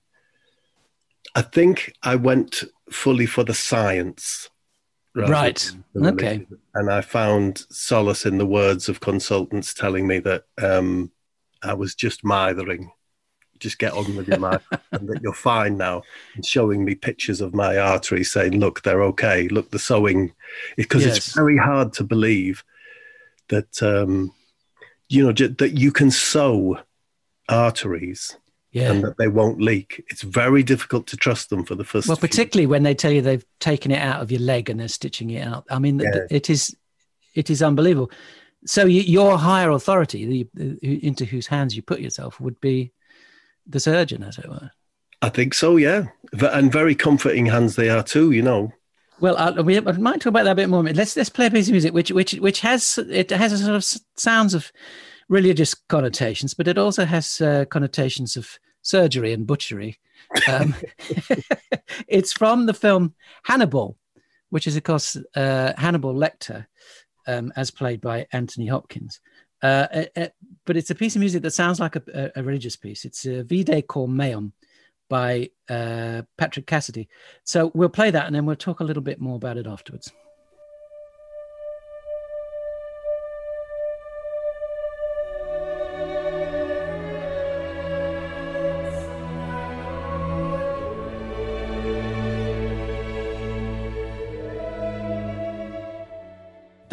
I 1.35 1.41
think 1.41 1.93
I 2.03 2.15
went 2.15 2.63
fully 2.91 3.25
for 3.25 3.43
the 3.43 3.53
science. 3.53 4.49
Right. 5.15 5.71
Okay. 5.95 6.47
And 6.73 6.91
I 6.91 7.01
found 7.01 7.65
solace 7.69 8.25
in 8.25 8.37
the 8.37 8.45
words 8.45 8.89
of 8.89 8.99
consultants 8.99 9.73
telling 9.73 10.07
me 10.07 10.19
that 10.19 10.45
um, 10.61 11.11
I 11.61 11.73
was 11.75 11.93
just 11.93 12.23
mithering. 12.23 12.91
Just 13.63 13.79
get 13.79 13.93
on 13.93 14.15
with 14.15 14.27
your 14.27 14.37
life 14.37 14.65
and 14.91 15.07
that 15.09 15.21
you're 15.21 15.33
fine 15.33 15.77
now. 15.77 16.03
And 16.35 16.45
showing 16.45 16.85
me 16.85 16.95
pictures 16.95 17.41
of 17.41 17.55
my 17.55 17.77
arteries 17.77 18.31
saying, 18.31 18.59
look, 18.59 18.83
they're 18.83 19.03
okay. 19.03 19.47
Look, 19.47 19.71
the 19.71 19.79
sewing. 19.79 20.33
Because 20.77 21.05
yes. 21.05 21.17
it's 21.17 21.33
very 21.33 21.57
hard 21.57 21.93
to 21.93 22.03
believe 22.03 22.63
that, 23.47 23.81
um, 23.81 24.33
you 25.09 25.23
know, 25.23 25.31
that 25.31 25.77
you 25.77 25.91
can 25.91 26.11
sew 26.11 26.77
arteries 27.49 28.37
yeah. 28.71 28.91
and 28.91 29.03
that 29.03 29.17
they 29.17 29.27
won't 29.27 29.61
leak. 29.61 30.03
It's 30.09 30.23
very 30.23 30.63
difficult 30.63 31.07
to 31.07 31.17
trust 31.17 31.49
them 31.49 31.63
for 31.63 31.75
the 31.75 31.83
first. 31.83 32.07
Well, 32.07 32.17
particularly 32.17 32.67
when 32.67 32.83
they 32.83 32.95
tell 32.95 33.11
you 33.11 33.21
they've 33.21 33.45
taken 33.59 33.91
it 33.91 33.99
out 33.99 34.21
of 34.21 34.31
your 34.31 34.41
leg 34.41 34.69
and 34.69 34.79
they're 34.79 34.87
stitching 34.87 35.29
it 35.29 35.47
out. 35.47 35.65
I 35.69 35.79
mean, 35.79 35.99
yeah. 35.99 36.27
it 36.29 36.49
is 36.49 36.75
it 37.35 37.49
is 37.49 37.61
unbelievable. 37.63 38.11
So 38.65 38.85
you, 38.85 39.01
your 39.01 39.37
higher 39.37 39.71
authority, 39.71 40.47
the, 40.53 40.77
into 40.81 41.25
whose 41.25 41.47
hands 41.47 41.75
you 41.75 41.81
put 41.81 41.99
yourself, 41.99 42.39
would 42.39 42.59
be 42.61 42.91
the 43.67 43.79
surgeon, 43.79 44.23
as 44.23 44.37
it 44.37 44.49
were. 44.49 44.71
I 45.21 45.29
think 45.29 45.53
so, 45.53 45.77
yeah, 45.77 46.05
and 46.33 46.71
very 46.71 46.95
comforting 46.95 47.45
hands 47.45 47.75
they 47.75 47.89
are 47.89 48.03
too. 48.03 48.31
You 48.31 48.41
know. 48.41 48.73
Well, 49.19 49.37
I, 49.37 49.51
we 49.61 49.79
might 49.79 50.19
talk 50.19 50.31
about 50.31 50.43
that 50.43 50.51
a 50.51 50.55
bit 50.55 50.69
more. 50.69 50.83
Let's 50.83 51.15
let's 51.15 51.29
play 51.29 51.45
a 51.45 51.51
piece 51.51 51.67
of 51.67 51.71
music, 51.71 51.93
which 51.93 52.11
which 52.11 52.33
which 52.33 52.59
has 52.61 52.97
it 53.09 53.29
has 53.29 53.53
a 53.53 53.57
sort 53.57 53.75
of 53.75 53.85
sounds 54.15 54.53
of 54.53 54.71
religious 55.29 55.73
connotations, 55.73 56.53
but 56.53 56.67
it 56.67 56.77
also 56.77 57.05
has 57.05 57.41
uh, 57.41 57.65
connotations 57.69 58.35
of 58.35 58.59
surgery 58.81 59.33
and 59.33 59.47
butchery. 59.47 59.97
Um, 60.47 60.75
it's 62.07 62.33
from 62.33 62.65
the 62.65 62.73
film 62.73 63.15
Hannibal, 63.43 63.97
which 64.49 64.67
is, 64.67 64.75
of 64.75 64.83
course, 64.83 65.17
uh, 65.35 65.73
Hannibal 65.77 66.13
Lecter, 66.13 66.67
um, 67.27 67.51
as 67.55 67.71
played 67.71 68.01
by 68.01 68.27
Anthony 68.31 68.67
Hopkins. 68.67 69.19
Uh, 69.63 69.87
uh, 69.93 70.05
uh 70.17 70.27
but 70.65 70.77
it's 70.77 70.91
a 70.91 70.95
piece 70.95 71.15
of 71.15 71.19
music 71.19 71.41
that 71.41 71.51
sounds 71.51 71.79
like 71.79 71.95
a, 71.95 72.31
a 72.35 72.43
religious 72.43 72.75
piece. 72.75 73.05
It's 73.05 73.25
a 73.25 73.43
Vide 73.43 73.87
Cor 73.87 74.07
Meum 74.07 74.53
by 75.09 75.49
Patrick 75.67 76.67
Cassidy. 76.67 77.09
So 77.43 77.71
we'll 77.73 77.89
play 77.89 78.11
that 78.11 78.27
and 78.27 78.35
then 78.35 78.45
we'll 78.45 78.55
talk 78.55 78.79
a 78.79 78.83
little 78.83 79.03
bit 79.03 79.19
more 79.19 79.35
about 79.35 79.57
it 79.57 79.67
afterwards. 79.67 80.11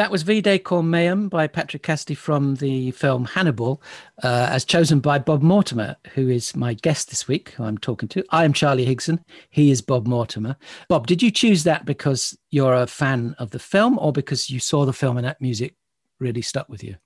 That 0.01 0.11
was 0.11 0.23
Vide 0.23 0.65
Meum 0.65 1.29
by 1.29 1.47
Patrick 1.47 1.83
Cassidy 1.83 2.15
from 2.15 2.55
the 2.55 2.91
film 2.93 3.27
Hannibal, 3.27 3.83
uh, 4.23 4.49
as 4.51 4.65
chosen 4.65 4.99
by 4.99 5.19
Bob 5.19 5.43
Mortimer, 5.43 5.95
who 6.15 6.31
is 6.31 6.57
my 6.57 6.73
guest 6.73 7.11
this 7.11 7.29
week, 7.29 7.51
who 7.51 7.65
I'm 7.65 7.77
talking 7.77 8.09
to. 8.09 8.25
I 8.31 8.47
am 8.47 8.55
Charlie 8.55 8.87
Higson. 8.87 9.23
He 9.51 9.71
is 9.71 9.83
Bob 9.83 10.07
Mortimer. 10.07 10.57
Bob, 10.89 11.07
did 11.07 11.23
you 11.23 11.31
choose 11.31 11.65
that 11.65 11.85
because 11.85 12.35
you're 12.49 12.73
a 12.73 12.87
fan 12.87 13.37
of 13.39 13.51
the 13.51 13.59
film 13.59 13.99
or 13.99 14.11
because 14.11 14.49
you 14.49 14.59
saw 14.59 14.87
the 14.87 14.95
film 14.95 15.19
and 15.19 15.27
that 15.27 15.39
music 15.39 15.75
really 16.19 16.41
stuck 16.41 16.71
with 16.71 16.83
you? 16.83 16.97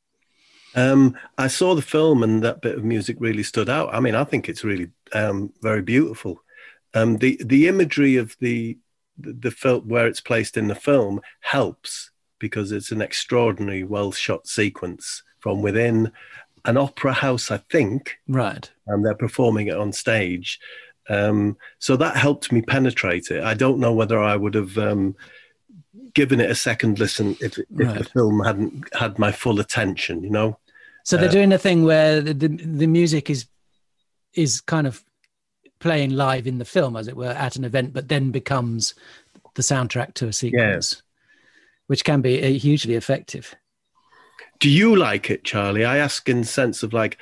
Um, 0.77 1.17
I 1.37 1.49
saw 1.49 1.75
the 1.75 1.83
film 1.83 2.23
and 2.23 2.45
that 2.45 2.63
bit 2.63 2.79
of 2.79 2.85
music 2.85 3.17
really 3.19 3.43
stood 3.43 3.69
out. 3.69 3.93
I 3.93 3.99
mean, 3.99 4.15
I 4.15 4.23
think 4.23 4.49
it's 4.49 4.63
really 4.63 4.91
um, 5.13 5.53
very 5.63 5.83
beautiful. 5.83 6.45
Um, 6.95 7.17
the 7.17 7.43
the 7.45 7.67
imagery 7.67 8.19
of 8.19 8.37
the 8.39 8.79
the 9.19 9.51
film 9.51 9.89
where 9.89 10.07
it's 10.07 10.21
placed 10.21 10.57
in 10.57 10.69
the 10.69 10.77
film 10.77 11.21
helps 11.41 12.13
because 12.45 12.73
it's 12.73 12.93
an 12.93 13.01
extraordinary, 13.01 13.85
well 13.85 14.13
shot 14.13 14.47
sequence 14.47 15.23
from 15.41 15.63
within 15.63 16.13
an 16.67 16.77
opera 16.77 17.15
house, 17.15 17.51
I 17.51 17.57
think. 17.57 18.19
Right. 18.29 18.71
And 18.87 19.03
they're 19.03 19.15
performing 19.15 19.69
it 19.69 19.77
on 19.79 19.95
stage. 19.95 20.61
Um, 21.09 21.57
so 21.79 21.97
that 21.97 22.19
helped 22.19 22.53
me 22.53 22.61
penetrate 22.61 23.31
it. 23.31 23.43
I 23.43 23.55
don't 23.55 23.79
know 23.79 23.95
whether 23.95 24.19
I 24.19 24.37
would 24.37 24.53
have 24.53 24.77
um, 24.77 25.17
given 26.13 26.39
it 26.39 26.51
a 26.51 26.55
second 26.55 26.99
listen 26.99 27.35
if, 27.41 27.57
if 27.57 27.65
right. 27.71 27.97
the 27.97 28.05
film 28.05 28.45
hadn't 28.45 28.95
had 28.95 29.19
my 29.19 29.33
full 29.33 29.59
attention, 29.59 30.23
you 30.23 30.29
know? 30.29 30.59
So 31.03 31.17
they're 31.17 31.31
uh, 31.31 31.33
doing 31.33 31.53
a 31.55 31.59
thing 31.59 31.85
where 31.85 32.21
the, 32.21 32.35
the, 32.35 32.49
the 32.49 32.87
music 32.87 33.31
is 33.31 33.47
is 34.35 34.61
kind 34.61 34.87
of 34.87 35.03
playing 35.79 36.11
live 36.11 36.47
in 36.47 36.59
the 36.59 36.65
film, 36.67 36.95
as 36.95 37.09
it 37.09 37.17
were, 37.17 37.29
at 37.29 37.57
an 37.57 37.65
event, 37.65 37.95
but 37.95 38.09
then 38.09 38.31
becomes 38.31 38.95
the 39.55 39.63
soundtrack 39.63 40.13
to 40.13 40.29
a 40.29 40.33
sequence 40.33 41.04
which 41.87 42.05
can 42.05 42.21
be 42.21 42.43
uh, 42.43 42.59
hugely 42.59 42.95
effective. 42.95 43.55
Do 44.61 44.71
you 44.71 44.97
like 44.97 45.31
it, 45.31 45.45
Charlie? 45.45 45.85
I 45.85 45.99
ask 45.99 46.29
in 46.29 46.41
the 46.41 46.47
sense 46.47 46.83
of 46.83 46.93
like 46.93 47.19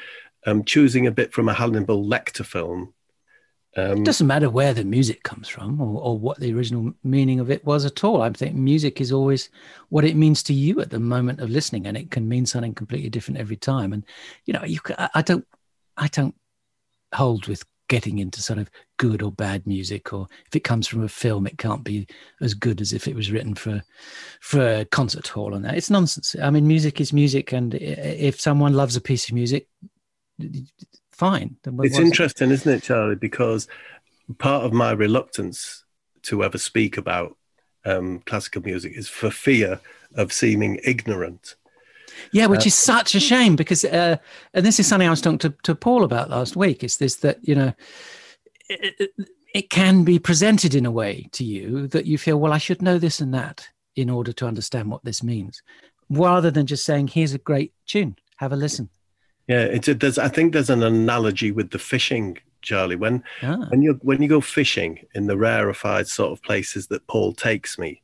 um, 0.47 0.65
choosing 0.65 1.07
a 1.07 1.11
bit 1.13 1.33
from 1.33 1.49
a 1.49 1.55
Hannibal 1.55 2.05
Lecter 2.05 2.45
film. 2.45 2.95
Um, 3.75 3.99
it 3.99 4.05
doesn't 4.05 4.27
matter 4.27 4.51
where 4.51 4.75
the 4.75 4.85
music 4.85 5.23
comes 5.23 5.49
from 5.49 5.81
or, 5.81 5.99
or, 5.99 6.19
what 6.19 6.39
the 6.39 6.53
original 6.53 6.93
meaning 7.03 7.41
of 7.41 7.51
it 7.51 7.65
was 7.65 7.87
at 7.87 8.05
all. 8.05 8.21
I 8.21 8.29
think 8.29 8.55
music 8.55 9.01
is 9.01 9.13
always 9.13 9.49
what 9.89 10.05
it 10.05 10.15
means 10.15 10.43
to 10.45 10.53
you 10.53 10.83
at 10.83 10.91
the 10.91 11.01
moment 11.01 11.41
of 11.41 11.49
listening, 11.49 11.87
and 11.87 11.97
it 11.97 12.11
can 12.11 12.29
mean 12.29 12.45
something 12.45 12.75
completely 12.75 13.09
different 13.09 13.41
every 13.41 13.57
time. 13.57 13.95
And 13.95 14.05
you 14.45 14.53
know, 14.53 14.63
you 14.63 14.79
I 15.15 15.23
don't, 15.23 15.47
I 15.97 16.09
don't 16.09 16.35
hold 17.15 17.47
with 17.47 17.65
getting 17.93 18.21
into 18.21 18.41
sort 18.41 18.59
of 18.59 18.71
good 18.97 19.21
or 19.21 19.31
bad 19.31 19.67
music 19.67 20.15
or 20.15 20.27
if 20.47 20.57
it 20.57 20.65
comes 20.65 20.89
from 20.89 21.05
a 21.05 21.09
film 21.09 21.47
it 21.47 21.59
can't 21.59 21.85
be 21.85 22.07
as 22.41 22.55
good 22.55 22.81
as 22.81 22.95
if 22.95 23.07
it 23.07 23.15
was 23.15 23.31
written 23.31 23.55
for 23.55 23.83
for 24.41 24.67
a 24.67 24.85
concert 24.87 25.29
hall 25.29 25.53
and 25.53 25.63
that. 25.63 25.77
It's 25.77 25.91
nonsense. 25.91 26.35
I 26.43 26.49
mean 26.49 26.67
music 26.67 27.03
is 27.03 27.13
music 27.13 27.53
and 27.53 27.75
if 27.75 28.41
someone 28.41 28.73
loves 28.73 28.97
a 28.97 29.01
piece 29.03 29.29
of 29.29 29.35
music 29.35 29.69
fine. 31.11 31.57
It's 31.81 31.99
interesting 31.99 32.51
is 32.51 32.63
isn't 32.63 32.77
it 32.79 32.83
charlie? 32.83 33.17
Because 33.17 33.69
part 34.39 34.65
of 34.65 34.73
my 34.73 34.93
reluctance 34.93 35.85
to 36.23 36.43
ever 36.45 36.57
speak 36.57 36.97
about 36.97 37.37
um, 37.85 38.21
classical 38.21 38.63
music 38.63 38.97
is 38.97 39.11
for 39.11 39.31
fear 39.31 39.81
of 40.15 40.33
seeming 40.33 40.81
ignorant 40.83 41.57
yeah, 42.33 42.47
which 42.47 42.67
uh, 42.67 42.69
is 42.69 42.75
such 42.75 43.15
a 43.15 43.21
shame 43.21 43.57
because, 43.57 43.85
uh, 43.85 44.17
and 44.55 44.65
this 44.65 44.79
is 44.79 44.87
something 44.87 45.07
I 45.07 45.11
was 45.11 45.21
talking 45.21 45.39
to, 45.39 45.55
to 45.65 45.75
Paul 45.75 46.05
about 46.05 46.31
last 46.31 46.57
week. 46.57 46.85
Is 46.85 46.97
this 46.99 47.17
that 47.17 47.39
you 47.43 47.55
know, 47.55 47.73
it, 48.69 48.95
it, 48.99 49.11
it 49.55 49.71
can 49.71 50.05
be 50.05 50.19
presented 50.19 50.75
in 50.75 50.87
a 50.87 50.91
way 50.91 51.29
to 51.33 51.45
you 51.45 51.87
that 51.89 52.07
you 52.07 52.19
feel, 52.19 52.39
well, 52.39 52.53
I 52.53 52.59
should 52.59 52.83
know 52.83 52.99
this 52.99 53.21
and 53.21 53.35
that 53.35 53.69
in 53.97 54.09
order 54.09 54.33
to 54.33 54.47
understand 54.47 54.91
what 54.91 55.05
this 55.05 55.23
means, 55.23 55.63
rather 56.09 56.51
than 56.51 56.67
just 56.67 56.85
saying, 56.85 57.09
"Here's 57.09 57.35
a 57.35 57.39
great 57.39 57.73
tune, 57.87 58.17
have 58.37 58.53
a 58.53 58.57
listen." 58.57 58.89
Yeah, 59.49 59.65
it's 59.65 59.89
a, 59.89 59.95
there's. 59.95 60.19
I 60.19 60.29
think 60.29 60.53
there's 60.53 60.71
an 60.71 60.83
analogy 60.83 61.51
with 61.51 61.71
the 61.71 61.79
fishing, 61.79 62.39
Charlie. 62.63 62.97
When 62.97 63.23
ah. 63.43 63.67
when 63.69 63.83
you 63.83 63.99
when 64.03 64.23
you 64.23 64.29
go 64.29 64.41
fishing 64.41 65.05
in 65.15 65.27
the 65.27 65.37
rarefied 65.37 66.09
sort 66.09 66.33
of 66.33 66.43
places 66.43 66.87
that 66.89 67.07
Paul 67.07 67.33
takes 67.33 67.79
me, 67.79 68.02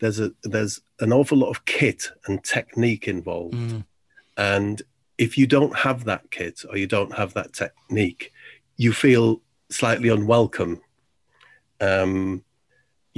there's 0.00 0.20
a 0.20 0.32
there's 0.42 0.80
an 1.00 1.12
awful 1.12 1.38
lot 1.38 1.50
of 1.50 1.64
kit 1.64 2.10
and 2.26 2.42
technique 2.44 3.08
involved, 3.08 3.54
mm. 3.54 3.84
and 4.36 4.82
if 5.18 5.36
you 5.36 5.46
don't 5.46 5.76
have 5.76 6.04
that 6.04 6.30
kit 6.30 6.62
or 6.70 6.76
you 6.76 6.86
don't 6.86 7.12
have 7.14 7.34
that 7.34 7.52
technique, 7.52 8.32
you 8.76 8.92
feel 8.92 9.40
slightly 9.70 10.08
unwelcome. 10.08 10.80
Um, 11.80 12.44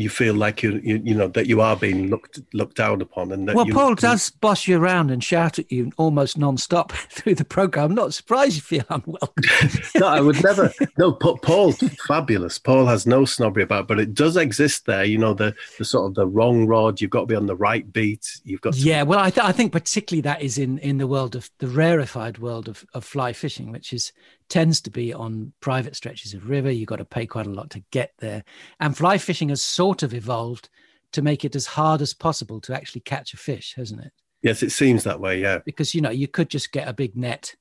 you 0.01 0.09
feel 0.09 0.35
like 0.35 0.63
you, 0.63 0.81
you 0.83 1.01
you 1.05 1.15
know 1.15 1.29
that 1.29 1.47
you 1.47 1.61
are 1.61 1.77
being 1.77 2.09
looked 2.09 2.41
looked 2.53 2.77
down 2.77 3.01
upon 3.01 3.33
and 3.33 3.53
well 3.53 3.67
you, 3.67 3.73
paul 3.73 3.95
does 3.95 4.31
boss 4.31 4.67
you 4.67 4.79
around 4.79 5.11
and 5.11 5.23
shout 5.23 5.59
at 5.59 5.71
you 5.71 5.91
almost 5.97 6.39
non-stop 6.39 6.93
through 7.11 7.35
the 7.35 7.45
program. 7.45 7.91
I'm 7.91 7.95
not 7.95 8.15
surprised 8.15 8.57
you 8.57 8.63
feel 8.63 8.85
unwelcome 8.91 9.81
no 9.97 10.07
i 10.07 10.21
would 10.21 10.43
never. 10.43 10.73
No 10.99 11.13
paul's 11.13 11.79
fabulous. 12.07 12.59
Paul 12.59 12.87
has 12.87 13.07
no 13.07 13.25
snobbery 13.25 13.63
about 13.63 13.83
it, 13.83 13.87
but 13.89 14.01
it 14.01 14.15
does 14.15 14.37
exist 14.37 14.87
there 14.87 15.05
you 15.05 15.19
know 15.19 15.35
the 15.35 15.55
the 15.79 15.85
sort 15.85 16.07
of 16.07 16.15
the 16.15 16.27
wrong 16.27 16.67
rod. 16.67 17.01
You've 17.01 17.11
got 17.11 17.21
to 17.21 17.27
be 17.27 17.35
on 17.35 17.47
the 17.47 17.57
right 17.57 17.91
beat. 17.93 18.41
You've 18.45 18.61
got 18.61 18.75
to... 18.75 18.81
yeah 18.81 19.03
well 19.03 19.19
I, 19.19 19.31
th- 19.31 19.47
I 19.47 19.53
think 19.53 19.73
particularly 19.73 20.23
that 20.23 20.43
is 20.43 20.59
in 20.59 20.79
in 20.79 20.99
the 20.99 21.07
world 21.07 21.37
of 21.37 21.51
the 21.59 21.69
rarefied 21.69 22.39
world 22.39 22.69
of, 22.69 22.85
of 22.95 23.05
fly 23.05 23.33
fishing 23.33 23.73
which 23.73 23.93
is 23.93 24.13
tends 24.51 24.81
to 24.83 24.91
be 24.91 25.15
on 25.15 25.53
private 25.61 25.97
stretches 25.97 26.35
of 26.35 26.51
river. 26.51 26.71
You've 26.71 26.89
got 26.89 26.97
to 26.97 27.05
pay 27.05 27.25
quite 27.25 27.47
a 27.47 27.51
lot 27.51 27.71
to 27.71 27.83
get 27.91 28.13
there. 28.19 28.45
And 28.81 28.97
fly 28.97 29.17
fishing 29.17 29.49
has 29.49 29.63
sort 29.63 30.03
of 30.03 30.13
evolved 30.13 30.69
to 31.13 31.23
make 31.23 31.45
it 31.45 31.57
as 31.57 31.67
hard 31.67 32.03
as 32.03 32.13
possible 32.13 32.61
to 32.61 32.75
actually 32.75 33.01
catch 33.01 33.33
a 33.33 33.37
fish, 33.37 33.75
hasn't 33.77 34.03
it? 34.03 34.13
Yes, 34.43 34.63
it 34.63 34.71
seems 34.71 35.05
that 35.05 35.21
way, 35.21 35.41
yeah. 35.41 35.59
Because, 35.65 35.95
you 35.95 36.01
know, 36.01 36.11
you 36.11 36.29
could 36.29 36.51
just 36.51 36.73
get 36.73 36.89
a 36.89 36.93
big 36.93 37.17
net 37.17 37.55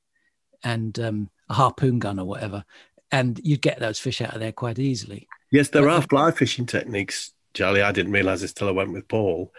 and 0.63 0.97
um, 0.99 1.29
a 1.49 1.53
harpoon 1.53 1.99
gun 1.99 2.19
or 2.19 2.25
whatever, 2.25 2.63
and 3.11 3.39
you'd 3.43 3.61
get 3.61 3.79
those 3.79 3.99
fish 3.99 4.21
out 4.21 4.33
of 4.33 4.39
there 4.39 4.51
quite 4.51 4.79
easily. 4.79 5.27
Yes, 5.51 5.69
there 5.69 5.83
but, 5.83 5.91
are 5.91 6.01
fly 6.03 6.31
fishing 6.31 6.65
techniques, 6.65 7.33
Charlie. 7.53 7.81
I 7.81 7.91
didn't 7.91 8.11
realize 8.11 8.41
this 8.41 8.53
till 8.53 8.67
I 8.67 8.71
went 8.71 8.93
with 8.93 9.07
Paul. 9.07 9.51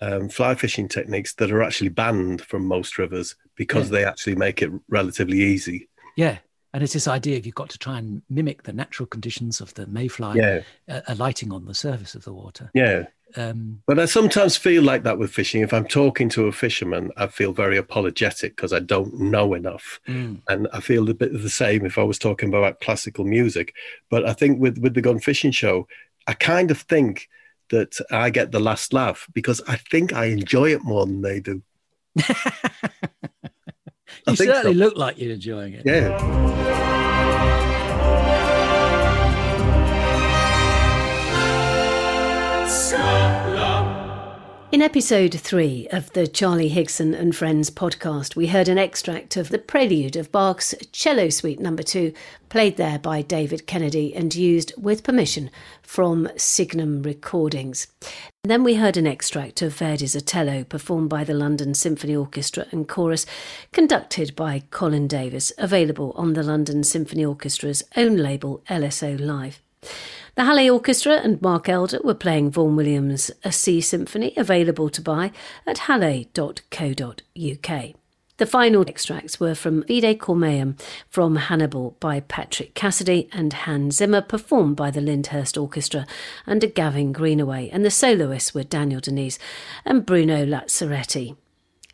Um, 0.00 0.28
fly 0.28 0.54
fishing 0.54 0.88
techniques 0.88 1.34
that 1.34 1.50
are 1.50 1.62
actually 1.62 1.88
banned 1.88 2.42
from 2.42 2.66
most 2.66 2.98
rivers 2.98 3.34
because 3.56 3.90
yeah. 3.90 3.98
they 3.98 4.04
actually 4.04 4.36
make 4.36 4.62
it 4.62 4.70
relatively 4.88 5.40
easy. 5.40 5.88
Yeah, 6.16 6.38
and 6.74 6.82
it's 6.82 6.92
this 6.92 7.08
idea 7.08 7.38
of 7.38 7.46
you've 7.46 7.54
got 7.54 7.70
to 7.70 7.78
try 7.78 7.98
and 7.98 8.22
mimic 8.28 8.64
the 8.64 8.72
natural 8.72 9.06
conditions 9.06 9.60
of 9.60 9.72
the 9.74 9.86
mayfly 9.86 10.36
yeah. 10.36 10.60
uh, 10.88 11.00
alighting 11.08 11.52
on 11.52 11.64
the 11.64 11.74
surface 11.74 12.14
of 12.14 12.24
the 12.24 12.32
water. 12.32 12.70
Yeah. 12.74 13.06
Um, 13.36 13.82
but 13.86 13.98
I 13.98 14.06
sometimes 14.06 14.56
feel 14.56 14.82
like 14.82 15.02
that 15.02 15.18
with 15.18 15.30
fishing. 15.30 15.62
If 15.62 15.72
I'm 15.72 15.86
talking 15.86 16.28
to 16.30 16.46
a 16.46 16.52
fisherman, 16.52 17.10
I 17.16 17.26
feel 17.26 17.52
very 17.52 17.76
apologetic 17.76 18.56
because 18.56 18.72
I 18.72 18.80
don't 18.80 19.18
know 19.20 19.54
enough. 19.54 20.00
Mm. 20.08 20.40
And 20.48 20.68
I 20.72 20.80
feel 20.80 21.08
a 21.08 21.14
bit 21.14 21.32
the 21.32 21.50
same 21.50 21.84
if 21.84 21.98
I 21.98 22.02
was 22.04 22.18
talking 22.18 22.48
about 22.48 22.80
classical 22.80 23.24
music. 23.24 23.74
But 24.10 24.26
I 24.26 24.32
think 24.32 24.60
with, 24.60 24.78
with 24.78 24.94
the 24.94 25.02
Gone 25.02 25.20
Fishing 25.20 25.50
Show, 25.50 25.86
I 26.26 26.34
kind 26.34 26.70
of 26.70 26.80
think 26.80 27.28
that 27.70 27.98
I 28.10 28.30
get 28.30 28.50
the 28.50 28.60
last 28.60 28.92
laugh 28.92 29.26
because 29.32 29.60
I 29.68 29.76
think 29.76 30.12
I 30.12 30.26
enjoy 30.26 30.72
it 30.72 30.84
more 30.84 31.04
than 31.04 31.20
they 31.20 31.40
do. 31.40 31.62
you 34.30 34.36
certainly 34.36 34.76
so. 34.76 34.84
look 34.84 34.96
like 34.96 35.18
you're 35.18 35.32
enjoying 35.32 35.74
it. 35.74 35.82
Yeah. 35.84 37.66
In 44.70 44.82
episode 44.82 45.32
three 45.32 45.88
of 45.92 46.12
the 46.12 46.26
Charlie 46.26 46.68
Higson 46.68 47.18
and 47.18 47.34
Friends 47.34 47.70
podcast, 47.70 48.36
we 48.36 48.48
heard 48.48 48.68
an 48.68 48.76
extract 48.76 49.34
of 49.38 49.48
the 49.48 49.58
prelude 49.58 50.14
of 50.14 50.30
Bach's 50.30 50.74
Cello 50.92 51.30
Suite 51.30 51.58
Number 51.58 51.82
Two, 51.82 52.12
played 52.50 52.76
there 52.76 52.98
by 52.98 53.22
David 53.22 53.66
Kennedy 53.66 54.14
and 54.14 54.34
used 54.34 54.74
with 54.76 55.04
permission 55.04 55.50
from 55.80 56.28
Signum 56.36 57.02
Recordings. 57.02 57.86
Then 58.44 58.62
we 58.62 58.74
heard 58.74 58.98
an 58.98 59.06
extract 59.06 59.62
of 59.62 59.74
Verdi's 59.74 60.14
Otello, 60.14 60.64
performed 60.64 61.08
by 61.08 61.24
the 61.24 61.32
London 61.32 61.72
Symphony 61.72 62.14
Orchestra 62.14 62.66
and 62.70 62.86
Chorus, 62.86 63.24
conducted 63.72 64.36
by 64.36 64.64
Colin 64.70 65.08
Davis, 65.08 65.50
available 65.56 66.12
on 66.14 66.34
the 66.34 66.42
London 66.42 66.84
Symphony 66.84 67.24
Orchestra's 67.24 67.82
own 67.96 68.18
label 68.18 68.62
LSO 68.68 69.18
Live. 69.18 69.62
The 70.38 70.44
Halle 70.44 70.70
Orchestra 70.70 71.14
and 71.14 71.42
Mark 71.42 71.68
Elder 71.68 71.98
were 72.04 72.14
playing 72.14 72.52
Vaughan 72.52 72.76
Williams' 72.76 73.32
A 73.42 73.50
Sea 73.50 73.80
Symphony, 73.80 74.34
available 74.36 74.88
to 74.88 75.02
buy 75.02 75.32
at 75.66 75.78
halle.co.uk. 75.78 76.30
The 78.36 78.46
final 78.46 78.88
extracts 78.88 79.40
were 79.40 79.56
from 79.56 79.82
Vide 79.88 80.20
Cor 80.20 80.36
Meum 80.36 80.76
from 81.08 81.34
Hannibal 81.34 81.96
by 81.98 82.20
Patrick 82.20 82.74
Cassidy 82.74 83.28
and 83.32 83.52
Hans 83.52 83.96
Zimmer, 83.96 84.20
performed 84.20 84.76
by 84.76 84.92
the 84.92 85.00
Lyndhurst 85.00 85.60
Orchestra 85.60 86.06
under 86.46 86.68
Gavin 86.68 87.10
Greenaway, 87.10 87.68
and 87.70 87.84
the 87.84 87.90
soloists 87.90 88.54
were 88.54 88.62
Danielle 88.62 89.00
de 89.00 89.10
Niese 89.10 89.40
and 89.84 90.06
Bruno 90.06 90.46
Lazzaretti. 90.46 91.34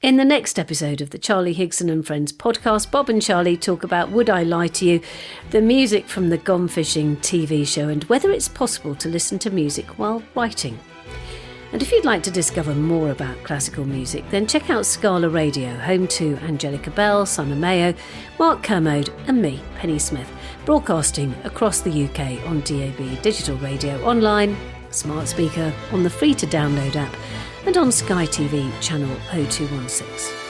In 0.04 0.18
the 0.18 0.24
next 0.26 0.58
episode 0.58 1.00
of 1.00 1.08
the 1.08 1.18
Charlie 1.18 1.54
Higson 1.54 1.90
and 1.90 2.06
Friends 2.06 2.30
podcast, 2.30 2.90
Bob 2.90 3.08
and 3.08 3.22
Charlie 3.22 3.56
talk 3.56 3.84
about 3.84 4.10
Would 4.10 4.28
I 4.28 4.42
Lie 4.42 4.66
to 4.66 4.84
You, 4.84 5.00
the 5.48 5.62
music 5.62 6.08
from 6.08 6.28
the 6.28 6.36
Gone 6.36 6.68
Fishing 6.68 7.16
TV 7.16 7.66
show, 7.66 7.88
and 7.88 8.04
whether 8.04 8.30
it's 8.30 8.46
possible 8.46 8.94
to 8.96 9.08
listen 9.08 9.38
to 9.38 9.50
music 9.50 9.98
while 9.98 10.22
writing. 10.34 10.78
And 11.72 11.80
if 11.80 11.90
you'd 11.90 12.04
like 12.04 12.22
to 12.24 12.30
discover 12.30 12.74
more 12.74 13.12
about 13.12 13.42
classical 13.44 13.86
music, 13.86 14.28
then 14.28 14.46
check 14.46 14.68
out 14.68 14.84
Scala 14.84 15.30
Radio, 15.30 15.74
home 15.78 16.06
to 16.08 16.36
Angelica 16.42 16.90
Bell, 16.90 17.24
Simon 17.24 17.58
Mayo, 17.58 17.94
Mark 18.38 18.62
Kermode, 18.62 19.08
and 19.26 19.40
me, 19.40 19.58
Penny 19.76 19.98
Smith, 19.98 20.30
broadcasting 20.66 21.34
across 21.44 21.80
the 21.80 22.04
UK 22.04 22.46
on 22.46 22.60
DAB 22.60 23.22
digital 23.22 23.56
radio, 23.56 23.98
online, 24.04 24.54
smart 24.90 25.28
speaker, 25.28 25.72
on 25.92 26.02
the 26.02 26.10
free 26.10 26.34
to 26.34 26.46
download 26.46 26.94
app, 26.94 27.16
and 27.66 27.76
on 27.76 27.90
Sky 27.92 28.26
TV 28.26 28.70
channel 28.80 29.14
0216. 29.32 30.43